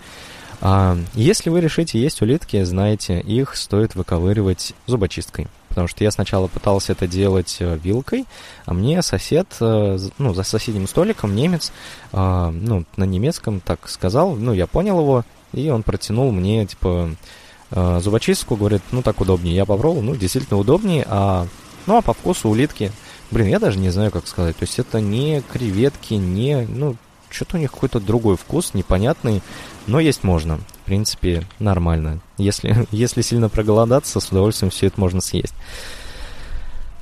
А, 0.64 0.96
если 1.14 1.50
вы 1.50 1.60
решите 1.60 2.00
есть 2.00 2.22
улитки, 2.22 2.62
знаете, 2.62 3.18
их 3.18 3.56
стоит 3.56 3.96
выковыривать 3.96 4.74
зубочисткой. 4.86 5.48
Потому 5.68 5.88
что 5.88 6.04
я 6.04 6.10
сначала 6.12 6.46
пытался 6.46 6.92
это 6.92 7.08
делать 7.08 7.56
э, 7.58 7.78
вилкой, 7.82 8.26
а 8.66 8.74
мне 8.74 9.02
сосед, 9.02 9.48
э, 9.58 9.98
ну, 10.18 10.34
за 10.34 10.42
соседним 10.44 10.86
столиком 10.86 11.34
немец, 11.34 11.72
э, 12.12 12.50
ну, 12.52 12.84
на 12.96 13.04
немецком 13.04 13.58
так 13.60 13.88
сказал, 13.88 14.36
ну, 14.36 14.52
я 14.52 14.66
понял 14.66 15.00
его, 15.00 15.24
и 15.52 15.68
он 15.70 15.82
протянул 15.82 16.30
мне, 16.30 16.66
типа, 16.66 17.10
зубочистку, 17.70 18.54
говорит, 18.54 18.82
ну, 18.90 19.00
так 19.00 19.18
удобнее. 19.22 19.56
Я 19.56 19.64
попробовал, 19.64 20.02
ну, 20.02 20.14
действительно 20.14 20.60
удобнее, 20.60 21.06
а, 21.08 21.46
ну, 21.86 21.96
а 21.96 22.02
по 22.02 22.12
вкусу 22.12 22.50
улитки, 22.50 22.92
блин, 23.30 23.48
я 23.48 23.58
даже 23.58 23.78
не 23.78 23.88
знаю, 23.88 24.10
как 24.10 24.28
сказать, 24.28 24.56
то 24.58 24.64
есть 24.64 24.78
это 24.78 25.00
не 25.00 25.40
креветки, 25.40 26.14
не, 26.14 26.66
ну, 26.68 26.96
что-то 27.32 27.56
у 27.56 27.60
них 27.60 27.72
какой-то 27.72 27.98
другой 27.98 28.36
вкус, 28.36 28.74
непонятный, 28.74 29.42
но 29.86 30.00
есть 30.00 30.24
можно. 30.24 30.58
В 30.58 30.84
принципе, 30.84 31.44
нормально. 31.58 32.20
Если, 32.38 32.86
если 32.90 33.22
сильно 33.22 33.48
проголодаться, 33.48 34.20
с 34.20 34.28
удовольствием 34.28 34.70
все 34.70 34.86
это 34.86 35.00
можно 35.00 35.20
съесть. 35.20 35.54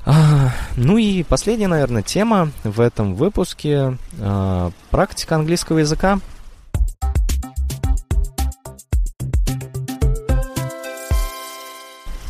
А, 0.05 0.51
ну 0.75 0.97
и 0.97 1.23
последняя, 1.23 1.67
наверное, 1.67 2.01
тема 2.01 2.51
в 2.63 2.81
этом 2.81 3.15
выпуске. 3.15 3.97
А, 4.19 4.71
практика 4.89 5.35
английского 5.35 5.79
языка. 5.79 6.19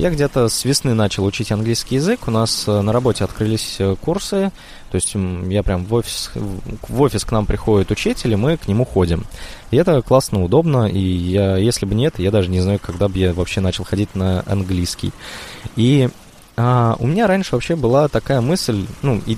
Я 0.01 0.09
где-то 0.09 0.49
с 0.49 0.65
весны 0.65 0.95
начал 0.95 1.25
учить 1.25 1.51
английский 1.51 1.97
язык. 1.97 2.21
У 2.25 2.31
нас 2.31 2.67
э, 2.67 2.81
на 2.81 2.91
работе 2.91 3.23
открылись 3.23 3.75
э, 3.77 3.95
курсы. 4.01 4.51
То 4.89 4.95
есть 4.95 5.13
я 5.13 5.61
прям 5.61 5.85
в 5.85 5.93
офис, 5.93 6.31
в 6.33 7.01
офис 7.01 7.23
к 7.23 7.31
нам 7.31 7.45
приходит 7.45 7.91
учитель, 7.91 8.33
и 8.33 8.35
мы 8.35 8.57
к 8.57 8.67
нему 8.67 8.83
ходим. 8.83 9.25
И 9.69 9.77
это 9.77 10.01
классно, 10.01 10.43
удобно. 10.43 10.87
И 10.87 10.97
я, 10.97 11.55
если 11.57 11.85
бы 11.85 11.93
нет, 11.93 12.17
я 12.17 12.31
даже 12.31 12.49
не 12.49 12.61
знаю, 12.61 12.79
когда 12.79 13.09
бы 13.09 13.19
я 13.19 13.31
вообще 13.31 13.61
начал 13.61 13.83
ходить 13.83 14.15
на 14.15 14.43
английский. 14.47 15.13
И 15.75 16.09
а, 16.57 16.95
у 16.97 17.05
меня 17.05 17.27
раньше 17.27 17.53
вообще 17.53 17.75
была 17.75 18.07
такая 18.07 18.41
мысль, 18.41 18.87
ну, 19.03 19.21
и 19.27 19.37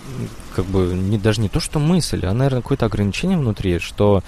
как 0.55 0.63
бы 0.63 0.93
не, 0.93 1.17
даже 1.17 1.41
не 1.41 1.49
то, 1.49 1.59
что 1.59 1.79
мысль, 1.79 2.25
а, 2.25 2.31
наверное, 2.31 2.61
какое-то 2.61 2.85
ограничение 2.85 3.37
внутри, 3.37 3.79
что 3.79 4.23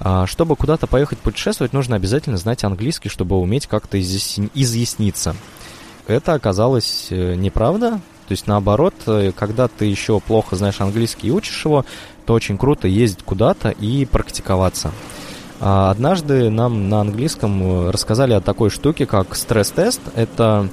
а, 0.00 0.26
чтобы 0.26 0.56
куда-то 0.56 0.86
поехать 0.86 1.18
путешествовать, 1.18 1.72
нужно 1.72 1.96
обязательно 1.96 2.38
знать 2.38 2.64
английский, 2.64 3.10
чтобы 3.10 3.38
уметь 3.38 3.66
как-то 3.66 4.00
изъясниться. 4.00 5.36
Это 6.06 6.34
оказалось 6.34 7.08
э, 7.10 7.34
неправда. 7.34 8.00
То 8.28 8.32
есть 8.32 8.46
наоборот, 8.46 8.94
э, 9.06 9.32
когда 9.36 9.68
ты 9.68 9.86
еще 9.86 10.20
плохо 10.20 10.56
знаешь 10.56 10.80
английский 10.80 11.28
и 11.28 11.30
учишь 11.30 11.64
его, 11.64 11.84
то 12.26 12.34
очень 12.34 12.58
круто 12.58 12.88
ездить 12.88 13.24
куда-то 13.24 13.70
и 13.70 14.04
практиковаться. 14.04 14.92
А 15.60 15.90
однажды 15.90 16.50
нам 16.50 16.88
на 16.88 17.00
английском 17.00 17.62
э, 17.62 17.90
рассказали 17.90 18.34
о 18.34 18.40
такой 18.40 18.70
штуке, 18.70 19.06
как 19.06 19.34
стресс-тест. 19.34 20.00
Это 20.14 20.68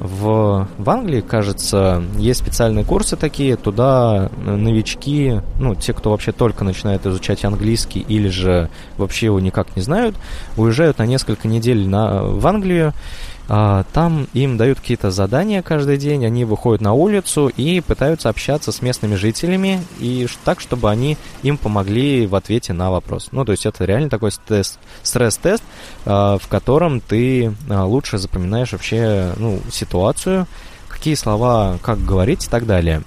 в, 0.00 0.68
в 0.78 0.90
Англии, 0.90 1.20
кажется, 1.20 2.02
есть 2.16 2.40
специальные 2.40 2.84
курсы 2.84 3.16
такие, 3.16 3.56
туда 3.56 4.30
новички, 4.44 5.40
ну, 5.58 5.74
те, 5.74 5.92
кто 5.92 6.10
вообще 6.10 6.32
только 6.32 6.64
начинает 6.64 7.04
изучать 7.06 7.44
английский 7.44 8.00
или 8.00 8.28
же 8.28 8.70
вообще 8.96 9.26
его 9.26 9.40
никак 9.40 9.74
не 9.76 9.82
знают, 9.82 10.14
уезжают 10.56 10.98
на 10.98 11.06
несколько 11.06 11.48
недель 11.48 11.88
на, 11.88 12.22
в 12.22 12.46
Англию, 12.46 12.92
там 13.48 14.28
им 14.34 14.58
дают 14.58 14.78
какие-то 14.78 15.10
задания 15.10 15.62
каждый 15.62 15.96
день, 15.96 16.26
они 16.26 16.44
выходят 16.44 16.82
на 16.82 16.92
улицу 16.92 17.48
и 17.48 17.80
пытаются 17.80 18.28
общаться 18.28 18.72
с 18.72 18.82
местными 18.82 19.14
жителями, 19.14 19.82
и 19.98 20.26
так, 20.44 20.60
чтобы 20.60 20.90
они 20.90 21.16
им 21.42 21.56
помогли 21.56 22.26
в 22.26 22.34
ответе 22.34 22.72
на 22.72 22.90
вопрос. 22.90 23.28
Ну, 23.32 23.44
то 23.44 23.52
есть 23.52 23.64
это 23.66 23.84
реально 23.84 24.10
такой 24.10 24.32
тест, 24.46 24.78
стресс-тест, 25.02 25.62
а, 26.04 26.38
в 26.38 26.46
котором 26.48 27.00
ты 27.00 27.54
а, 27.68 27.84
лучше 27.84 28.18
запоминаешь 28.18 28.72
вообще 28.72 29.32
ну, 29.36 29.60
ситуацию, 29.70 30.46
какие 30.88 31.14
слова, 31.14 31.78
как 31.82 32.04
говорить 32.04 32.46
и 32.46 32.50
так 32.50 32.66
далее. 32.66 33.02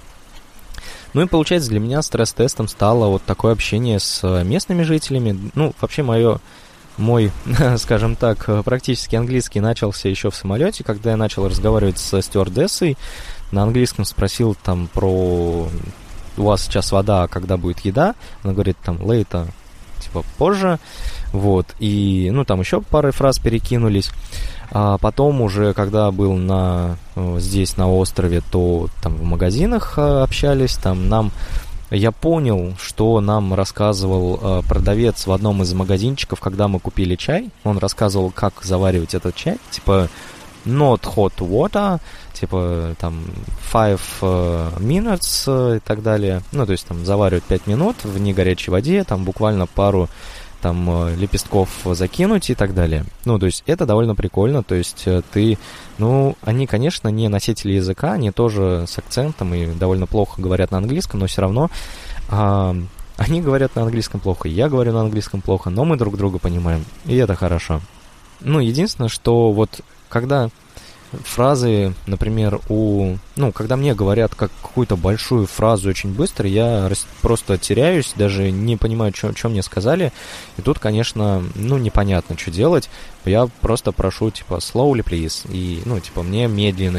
Ну 1.14 1.22
и 1.22 1.28
получается 1.28 1.70
для 1.70 1.80
меня 1.80 2.02
стресс-тестом 2.02 2.68
стало 2.68 3.08
вот 3.08 3.24
такое 3.24 3.52
общение 3.54 4.00
с 4.00 4.44
местными 4.44 4.84
жителями. 4.84 5.52
Ну, 5.56 5.74
вообще 5.82 6.04
мое 6.04 6.39
мой, 6.98 7.32
скажем 7.78 8.16
так, 8.16 8.50
практически 8.64 9.16
английский 9.16 9.60
начался 9.60 10.10
еще 10.10 10.30
в 10.30 10.36
самолете, 10.36 10.84
когда 10.84 11.12
я 11.12 11.18
начал 11.18 11.48
разговаривать 11.48 11.98
со 11.98 12.22
стюардессой. 12.22 12.98
На 13.52 13.64
английском 13.64 14.06
спросил 14.06 14.56
там 14.56 14.88
про 14.94 15.68
у 16.38 16.44
вас 16.44 16.64
сейчас 16.64 16.92
вода, 16.92 17.24
а 17.24 17.28
когда 17.28 17.58
будет 17.58 17.80
еда? 17.82 18.16
Она 18.44 18.54
говорит 18.54 18.78
там 18.84 18.98
later, 18.98 19.48
типа 20.00 20.24
позже. 20.38 20.80
Вот. 21.34 21.68
И, 21.80 22.30
ну, 22.32 22.44
там 22.46 22.60
еще 22.60 22.82
пары 22.82 23.12
фраз 23.12 23.39
перекинулись. 23.39 24.12
А 24.72 24.98
потом 24.98 25.42
уже, 25.42 25.74
когда 25.74 26.12
был 26.12 26.34
на, 26.34 26.98
э, 27.16 27.38
здесь, 27.39 27.76
на 27.76 27.92
острове, 27.92 28.42
то 28.52 28.88
там 29.02 29.16
в 29.16 29.24
магазинах 29.24 29.96
э, 29.98 30.22
общались, 30.22 30.76
там 30.76 31.10
нам 31.10 31.32
я 31.92 32.12
понял, 32.12 32.74
что 32.80 33.20
нам 33.20 33.54
рассказывал 33.54 34.39
э, 34.42 34.62
продавец 34.68 35.28
в 35.28 35.32
одном 35.32 35.62
из 35.62 35.74
магазинчиков, 35.74 36.39
когда 36.39 36.70
мы 36.70 36.80
купили 36.80 37.16
чай. 37.16 37.50
Он 37.66 37.78
рассказывал, 37.78 38.32
как 38.32 38.64
заваривать 38.64 39.14
этот 39.14 39.36
чай. 39.36 39.58
Типа, 39.72 40.08
not 40.66 41.02
hot 41.02 41.34
water, 41.39 42.00
типа, 42.34 42.96
там, 42.98 43.24
five 43.74 44.00
uh, 44.22 44.80
minutes 44.80 45.48
uh, 45.48 45.78
и 45.78 45.80
так 45.80 46.02
далее. 46.02 46.42
Ну, 46.54 46.66
то 46.66 46.72
есть, 46.72 46.88
там, 46.88 47.06
заваривать 47.06 47.44
5 47.44 47.68
минут 47.68 47.98
в 48.04 48.18
негорячей 48.20 48.72
воде, 48.72 49.04
там, 49.04 49.26
буквально 49.26 49.68
пару 49.68 50.10
там 50.62 51.07
э, 51.07 51.16
лепестков 51.16 51.70
закинуть 51.86 52.49
и 52.49 52.55
так 52.55 52.74
далее. 52.74 53.05
Ну, 53.26 53.39
то 53.39 53.45
есть 53.45 53.64
это 53.66 53.86
довольно 53.86 54.16
прикольно, 54.16 54.64
то 54.64 54.76
есть 54.76 55.03
э, 55.05 55.22
ты, 55.32 55.57
ну, 55.97 56.38
они, 56.41 56.68
конечно, 56.68 57.09
не 57.09 57.28
носители 57.28 57.74
языка, 57.74 58.14
они 58.14 58.32
тоже 58.32 58.86
с 58.88 58.97
акцентом 58.97 59.53
и 59.53 59.68
довольно 59.74 60.07
плохо 60.07 60.41
говорят 60.41 60.72
на 60.72 60.78
английском, 60.78 61.20
но 61.20 61.28
все 61.28 61.41
равно 61.41 61.70
а, 62.30 62.76
они 63.18 63.41
говорят 63.41 63.76
на 63.76 63.84
английском 63.84 64.20
плохо, 64.20 64.47
я 64.47 64.70
говорю 64.70 64.93
на 64.93 65.01
английском 65.01 65.41
плохо, 65.41 65.70
но 65.70 65.84
мы 65.84 65.97
друг 65.97 66.18
друга 66.18 66.39
понимаем, 66.39 66.86
и 67.05 67.16
это 67.18 67.36
хорошо. 67.36 67.82
Ну, 68.39 68.59
единственное, 68.59 69.09
что 69.09 69.51
вот 69.51 69.82
когда 70.09 70.49
фразы, 71.12 71.93
например, 72.07 72.59
у... 72.70 73.18
Ну, 73.38 73.53
когда 73.53 73.77
мне 73.77 73.95
говорят 73.95 74.36
как 74.36 74.51
какую-то 74.61 74.97
большую 74.97 75.47
фразу 75.47 75.89
очень 75.89 76.13
быстро, 76.13 76.49
я 76.49 76.89
просто 77.21 77.57
теряюсь, 77.57 78.13
даже 78.15 78.51
не 78.51 78.75
понимаю, 78.75 79.13
что 79.15 79.49
мне 79.49 79.63
сказали. 79.63 80.11
И 80.57 80.61
тут, 80.61 80.79
конечно, 80.79 81.41
ну, 81.55 81.77
непонятно, 81.77 82.38
что 82.38 82.51
делать. 82.51 82.89
Я 83.23 83.47
просто 83.61 83.91
прошу, 83.93 84.32
типа, 84.32 84.55
slowly, 84.55 85.03
please. 85.03 85.49
И, 85.49 85.82
ну, 85.86 85.99
типа, 85.99 86.23
мне 86.23 86.47
медленно, 86.47 86.97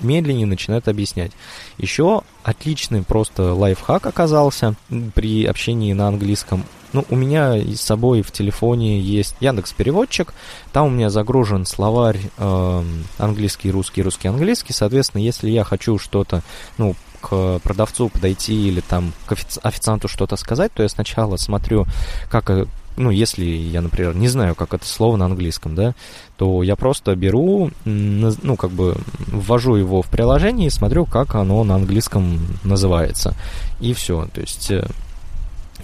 медленнее 0.00 0.46
начинают 0.46 0.88
объяснять. 0.88 1.32
Еще 1.78 2.22
отличный 2.42 3.02
просто 3.02 3.54
лайфхак 3.54 4.06
оказался 4.06 4.74
при 5.14 5.44
общении 5.44 5.92
на 5.92 6.08
английском. 6.08 6.64
Ну, 6.92 7.04
у 7.08 7.14
меня 7.14 7.56
с 7.56 7.80
собой 7.80 8.22
в 8.22 8.32
телефоне 8.32 9.00
есть 9.00 9.36
Яндекс 9.38 9.72
Переводчик, 9.72 10.34
там 10.72 10.86
у 10.86 10.90
меня 10.90 11.08
загружен 11.08 11.64
словарь 11.64 12.18
э, 12.36 12.84
английский, 13.18 13.70
русский, 13.70 14.02
русский, 14.02 14.26
английский. 14.26 14.72
Соответственно, 14.72 15.22
если 15.22 15.50
я 15.50 15.59
хочу 15.64 15.98
что-то, 15.98 16.42
ну, 16.78 16.94
к 17.20 17.58
продавцу 17.60 18.08
подойти 18.08 18.68
или 18.68 18.80
там 18.80 19.12
к 19.26 19.36
официанту 19.62 20.08
что-то 20.08 20.36
сказать, 20.36 20.72
то 20.72 20.82
я 20.82 20.88
сначала 20.88 21.36
смотрю, 21.36 21.86
как 22.30 22.48
э, 22.50 22.66
ну, 22.96 23.10
если 23.10 23.44
я, 23.44 23.80
например, 23.80 24.14
не 24.14 24.28
знаю, 24.28 24.54
как 24.54 24.74
это 24.74 24.86
слово 24.86 25.16
на 25.16 25.26
английском, 25.26 25.74
да, 25.74 25.94
то 26.36 26.62
я 26.62 26.76
просто 26.76 27.14
беру, 27.16 27.70
ну, 27.84 28.56
как 28.56 28.70
бы 28.70 28.96
ввожу 29.26 29.74
его 29.76 30.02
в 30.02 30.08
приложение 30.08 30.66
и 30.68 30.70
смотрю, 30.70 31.06
как 31.06 31.34
оно 31.34 31.64
на 31.64 31.76
английском 31.76 32.40
называется. 32.64 33.34
И 33.80 33.92
все. 33.94 34.28
То 34.32 34.40
есть, 34.40 34.70
э, 34.70 34.86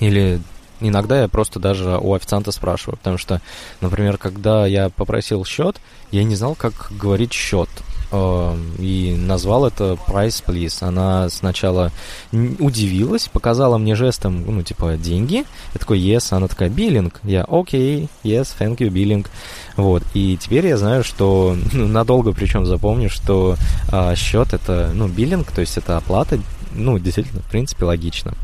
или 0.01 0.41
иногда 0.81 1.22
я 1.22 1.29
просто 1.29 1.59
даже 1.59 1.99
у 1.99 2.14
официанта 2.14 2.53
спрашиваю, 2.53 2.99
потому 2.99 3.18
что, 3.18 3.41
например, 3.81 4.18
когда 4.18 4.66
я 4.66 4.91
попросил 4.91 5.45
счет, 5.45 5.81
я 6.11 6.24
не 6.24 6.35
знал, 6.35 6.55
как 6.55 6.91
говорить 6.91 7.33
счет. 7.33 7.68
Эм, 8.17 8.75
и 8.79 9.14
назвал 9.19 9.67
это 9.67 9.99
Price 10.07 10.43
Please. 10.45 10.83
Она 10.87 11.29
сначала 11.29 11.93
удивилась, 12.33 13.29
показала 13.29 13.79
мне 13.79 13.95
жестом, 13.95 14.45
ну, 14.47 14.62
типа, 14.62 14.97
деньги. 14.97 15.45
Я 15.75 15.79
такой, 15.79 16.01
yes, 16.01 16.29
она 16.31 16.49
такая, 16.49 16.69
биллинг. 16.69 17.21
Я, 17.25 17.45
окей, 17.45 18.09
yes, 18.25 18.49
thank 18.59 18.79
you, 18.79 18.89
биллинг. 18.89 19.31
Вот, 19.77 20.03
и 20.14 20.37
теперь 20.41 20.67
я 20.67 20.77
знаю, 20.77 21.05
что, 21.05 21.57
ну, 21.73 21.87
надолго 21.87 22.33
причем 22.33 22.64
запомню, 22.67 23.11
что 23.11 23.57
а, 23.91 24.14
счет 24.14 24.55
это, 24.55 24.91
ну, 24.95 25.09
биллинг, 25.09 25.51
то 25.51 25.61
есть 25.61 25.77
это 25.77 25.97
оплата, 25.97 26.39
ну, 26.73 26.99
действительно, 26.99 27.43
в 27.43 27.51
принципе, 27.51 27.85
логично. 27.85 28.35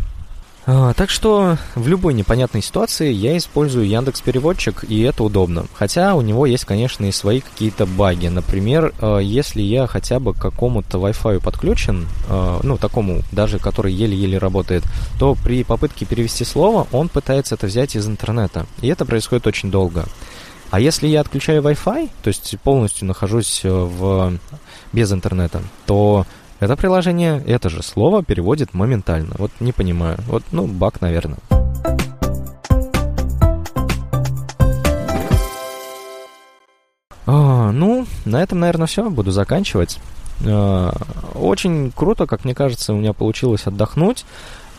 А, 0.64 0.92
так 0.94 1.10
что 1.10 1.58
в 1.74 1.88
любой 1.88 2.14
непонятной 2.14 2.62
ситуации 2.62 3.10
я 3.10 3.36
использую 3.36 3.88
Яндекс 3.88 4.20
Переводчик, 4.20 4.84
и 4.88 5.00
это 5.00 5.24
удобно. 5.24 5.66
Хотя 5.74 6.14
у 6.14 6.20
него 6.20 6.46
есть, 6.46 6.64
конечно, 6.64 7.04
и 7.04 7.12
свои 7.12 7.40
какие-то 7.40 7.84
баги. 7.84 8.28
Например, 8.28 8.94
а, 9.00 9.18
если 9.18 9.60
я 9.60 9.86
хотя 9.86 10.20
бы 10.20 10.34
к 10.34 10.38
какому-то 10.38 10.98
Wi-Fi 10.98 11.40
подключен, 11.40 12.06
а, 12.28 12.60
ну, 12.62 12.78
такому 12.78 13.22
даже, 13.32 13.58
который 13.58 13.92
еле-еле 13.92 14.38
работает, 14.38 14.84
то 15.18 15.34
при 15.34 15.64
попытке 15.64 16.06
перевести 16.06 16.44
слово 16.44 16.86
он 16.92 17.08
пытается 17.08 17.56
это 17.56 17.66
взять 17.66 17.96
из 17.96 18.06
интернета. 18.06 18.66
И 18.80 18.88
это 18.88 19.04
происходит 19.04 19.46
очень 19.46 19.70
долго. 19.70 20.04
А 20.70 20.80
если 20.80 21.06
я 21.06 21.20
отключаю 21.20 21.60
Wi-Fi, 21.62 22.08
то 22.22 22.28
есть 22.28 22.56
полностью 22.62 23.06
нахожусь 23.06 23.60
э, 23.62 23.68
в... 23.68 24.38
без 24.92 25.12
интернета, 25.12 25.60
то 25.84 26.24
это 26.62 26.76
приложение 26.76 27.42
это 27.44 27.68
же 27.68 27.82
слово 27.82 28.22
переводит 28.22 28.72
моментально. 28.72 29.34
Вот 29.36 29.50
не 29.58 29.72
понимаю. 29.72 30.18
Вот, 30.28 30.44
ну, 30.52 30.68
баг, 30.68 31.00
наверное. 31.00 31.38
А, 37.26 37.72
ну, 37.72 38.06
на 38.24 38.40
этом, 38.40 38.60
наверное, 38.60 38.86
все. 38.86 39.10
Буду 39.10 39.32
заканчивать. 39.32 39.98
А, 40.46 40.94
очень 41.34 41.90
круто, 41.90 42.26
как 42.26 42.44
мне 42.44 42.54
кажется, 42.54 42.92
у 42.92 42.96
меня 42.96 43.12
получилось 43.12 43.66
отдохнуть. 43.66 44.24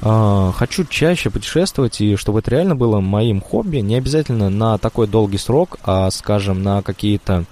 А, 0.01 0.53
хочу 0.53 0.85
чаще 0.85 1.29
путешествовать, 1.29 1.99
и 1.99 2.15
чтобы 2.15 2.39
это 2.39 2.51
реально 2.51 2.77
было 2.77 3.01
моим 3.01 3.41
хобби, 3.41 3.79
не 3.79 3.95
обязательно 3.95 4.49
на 4.49 4.77
такой 4.77 5.07
долгий 5.07 5.37
срок, 5.37 5.79
а, 5.83 6.09
скажем, 6.11 6.63
на 6.63 6.81
какие-то 6.81 7.43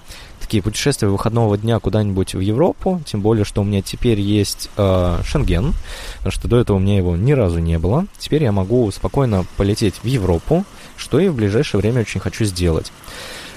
такие 0.42 0.62
путешествия 0.62 1.08
выходного 1.08 1.56
дня 1.56 1.78
куда-нибудь 1.78 2.34
в 2.34 2.40
Европу, 2.40 3.00
тем 3.06 3.22
более, 3.22 3.44
что 3.44 3.62
у 3.62 3.64
меня 3.64 3.80
теперь 3.82 4.20
есть 4.20 4.68
э, 4.76 5.18
Шенген, 5.24 5.72
потому 6.18 6.32
что 6.32 6.48
до 6.48 6.58
этого 6.58 6.76
у 6.76 6.80
меня 6.80 6.96
его 6.96 7.16
ни 7.16 7.32
разу 7.32 7.58
не 7.58 7.78
было. 7.78 8.06
Теперь 8.18 8.42
я 8.42 8.52
могу 8.52 8.90
спокойно 8.90 9.46
полететь 9.56 9.94
в 10.02 10.06
Европу, 10.06 10.64
что 10.96 11.18
и 11.18 11.28
в 11.28 11.34
ближайшее 11.34 11.80
время 11.80 12.02
очень 12.02 12.20
хочу 12.20 12.44
сделать. 12.44 12.92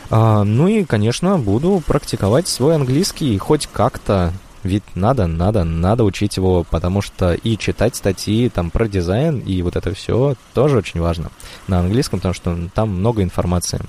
А, 0.09 0.43
ну 0.43 0.67
и, 0.67 0.83
конечно, 0.83 1.37
буду 1.37 1.81
практиковать 1.85 2.47
свой 2.47 2.75
английский 2.75 3.37
хоть 3.37 3.67
как-то, 3.67 4.33
ведь 4.63 4.83
надо, 4.95 5.27
надо, 5.27 5.63
надо 5.63 6.03
учить 6.03 6.37
его, 6.37 6.63
потому 6.69 7.01
что 7.01 7.33
и 7.33 7.57
читать 7.57 7.95
статьи 7.95 8.49
там 8.49 8.69
про 8.71 8.87
дизайн 8.87 9.39
и 9.39 9.61
вот 9.61 9.75
это 9.75 9.93
все 9.93 10.35
тоже 10.53 10.77
очень 10.77 11.01
важно 11.01 11.31
на 11.67 11.79
английском, 11.79 12.19
потому 12.19 12.33
что 12.33 12.57
там 12.73 12.89
много 12.89 13.23
информации. 13.23 13.81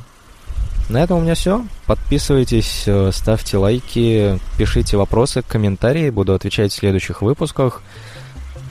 На 0.89 1.03
этом 1.03 1.19
у 1.19 1.21
меня 1.21 1.35
все. 1.35 1.67
Подписывайтесь, 1.87 2.85
э, 2.87 3.11
ставьте 3.11 3.57
лайки, 3.57 4.39
пишите 4.57 4.97
вопросы, 4.97 5.43
комментарии. 5.43 6.11
Буду 6.11 6.33
отвечать 6.33 6.71
в 6.71 6.77
следующих 6.77 7.23
выпусках. 7.23 7.83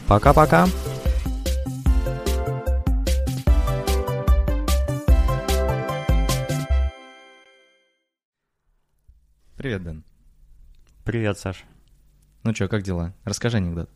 Пока-пока. 0.07 0.67
Привет, 9.57 9.83
Дэн. 9.83 10.03
Привет, 11.03 11.37
Саш. 11.37 11.65
Ну 12.43 12.55
что, 12.55 12.69
как 12.69 12.83
дела? 12.83 13.13
Расскажи 13.25 13.57
анекдот. 13.57 13.89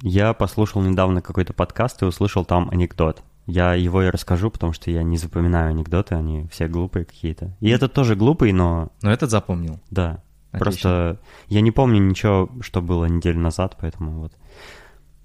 Я 0.00 0.32
послушал 0.32 0.82
недавно 0.82 1.22
какой-то 1.22 1.54
подкаст 1.54 2.02
и 2.02 2.04
услышал 2.04 2.44
там 2.44 2.70
анекдот. 2.70 3.24
Я 3.46 3.74
его 3.74 4.02
и 4.02 4.10
расскажу, 4.10 4.50
потому 4.50 4.72
что 4.72 4.90
я 4.90 5.02
не 5.02 5.16
запоминаю 5.16 5.70
анекдоты, 5.70 6.14
они 6.14 6.46
все 6.48 6.68
глупые 6.68 7.04
какие-то. 7.04 7.56
И 7.60 7.68
этот 7.68 7.92
тоже 7.92 8.14
глупый, 8.14 8.52
но... 8.52 8.92
Но 9.02 9.10
этот 9.10 9.30
запомнил. 9.30 9.80
Да. 9.90 10.22
Отлично. 10.52 10.58
Просто 10.58 11.20
я 11.48 11.60
не 11.60 11.70
помню 11.70 12.00
ничего, 12.00 12.50
что 12.60 12.82
было 12.82 13.06
неделю 13.06 13.40
назад, 13.40 13.76
поэтому 13.80 14.20
вот 14.20 14.32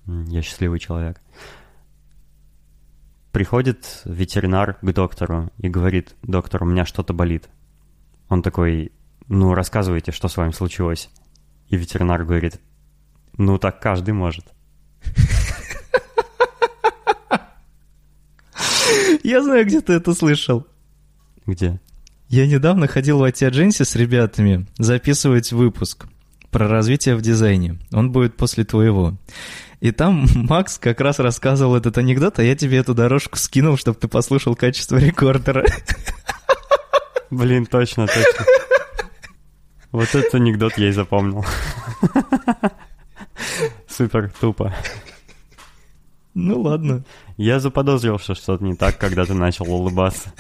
я 0.06 0.42
счастливый 0.42 0.80
человек. 0.80 1.22
Приходит 3.32 4.02
ветеринар 4.06 4.76
к 4.82 4.94
доктору 4.94 5.52
и 5.58 5.70
говорит, 5.70 6.16
доктор, 6.24 6.64
у 6.64 6.66
меня 6.66 6.86
что-то 6.86 7.14
болит. 7.14 7.50
Он 8.30 8.42
такой, 8.42 8.92
ну, 9.28 9.54
рассказывайте, 9.54 10.12
что 10.12 10.28
с 10.28 10.38
вами 10.38 10.52
случилось. 10.52 11.10
И 11.68 11.76
ветеринар 11.76 12.24
говорит, 12.24 12.60
ну, 13.38 13.60
так 13.60 13.80
каждый 13.80 14.14
может. 14.14 14.46
Я 19.28 19.44
знаю, 19.44 19.66
где 19.66 19.82
ты 19.82 19.92
это 19.92 20.14
слышал. 20.14 20.66
Где? 21.46 21.82
Я 22.30 22.48
недавно 22.48 22.88
ходил 22.88 23.20
в 23.20 23.24
IT 23.24 23.84
с 23.84 23.96
ребятами 23.98 24.66
записывать 24.78 25.52
выпуск 25.52 26.08
про 26.50 26.70
развитие 26.70 27.18
в 27.18 27.22
дизайне. 27.22 27.78
Он 27.92 28.14
будет 28.14 28.38
после 28.38 28.64
твоего. 28.64 29.18
И 29.82 29.92
там 29.92 30.28
Макс 30.34 30.78
как 30.78 31.02
раз 31.02 31.20
рассказывал 31.20 31.76
этот 31.76 31.98
анекдот, 31.98 32.40
а 32.40 32.44
я 32.44 32.56
тебе 32.56 32.78
эту 32.78 32.94
дорожку 32.94 33.38
скинул, 33.38 33.76
чтобы 33.76 34.00
ты 34.00 34.08
послушал 34.08 34.56
качество 34.56 34.96
рекордера. 34.96 35.66
Блин, 37.30 37.66
точно, 37.66 38.08
точно. 38.08 38.46
Вот 39.92 40.08
этот 40.16 40.36
анекдот 40.36 40.78
я 40.78 40.88
и 40.88 40.94
запомнил. 40.94 41.46
Супер, 43.90 44.32
тупо. 44.40 44.74
Ну 46.34 46.62
ладно. 46.62 47.04
Я 47.38 47.60
заподозрил, 47.60 48.18
что 48.18 48.34
что-то 48.34 48.64
не 48.64 48.76
так, 48.76 48.98
когда 48.98 49.24
ты 49.26 49.36
начал 49.36 49.72
улыбаться. 49.72 50.34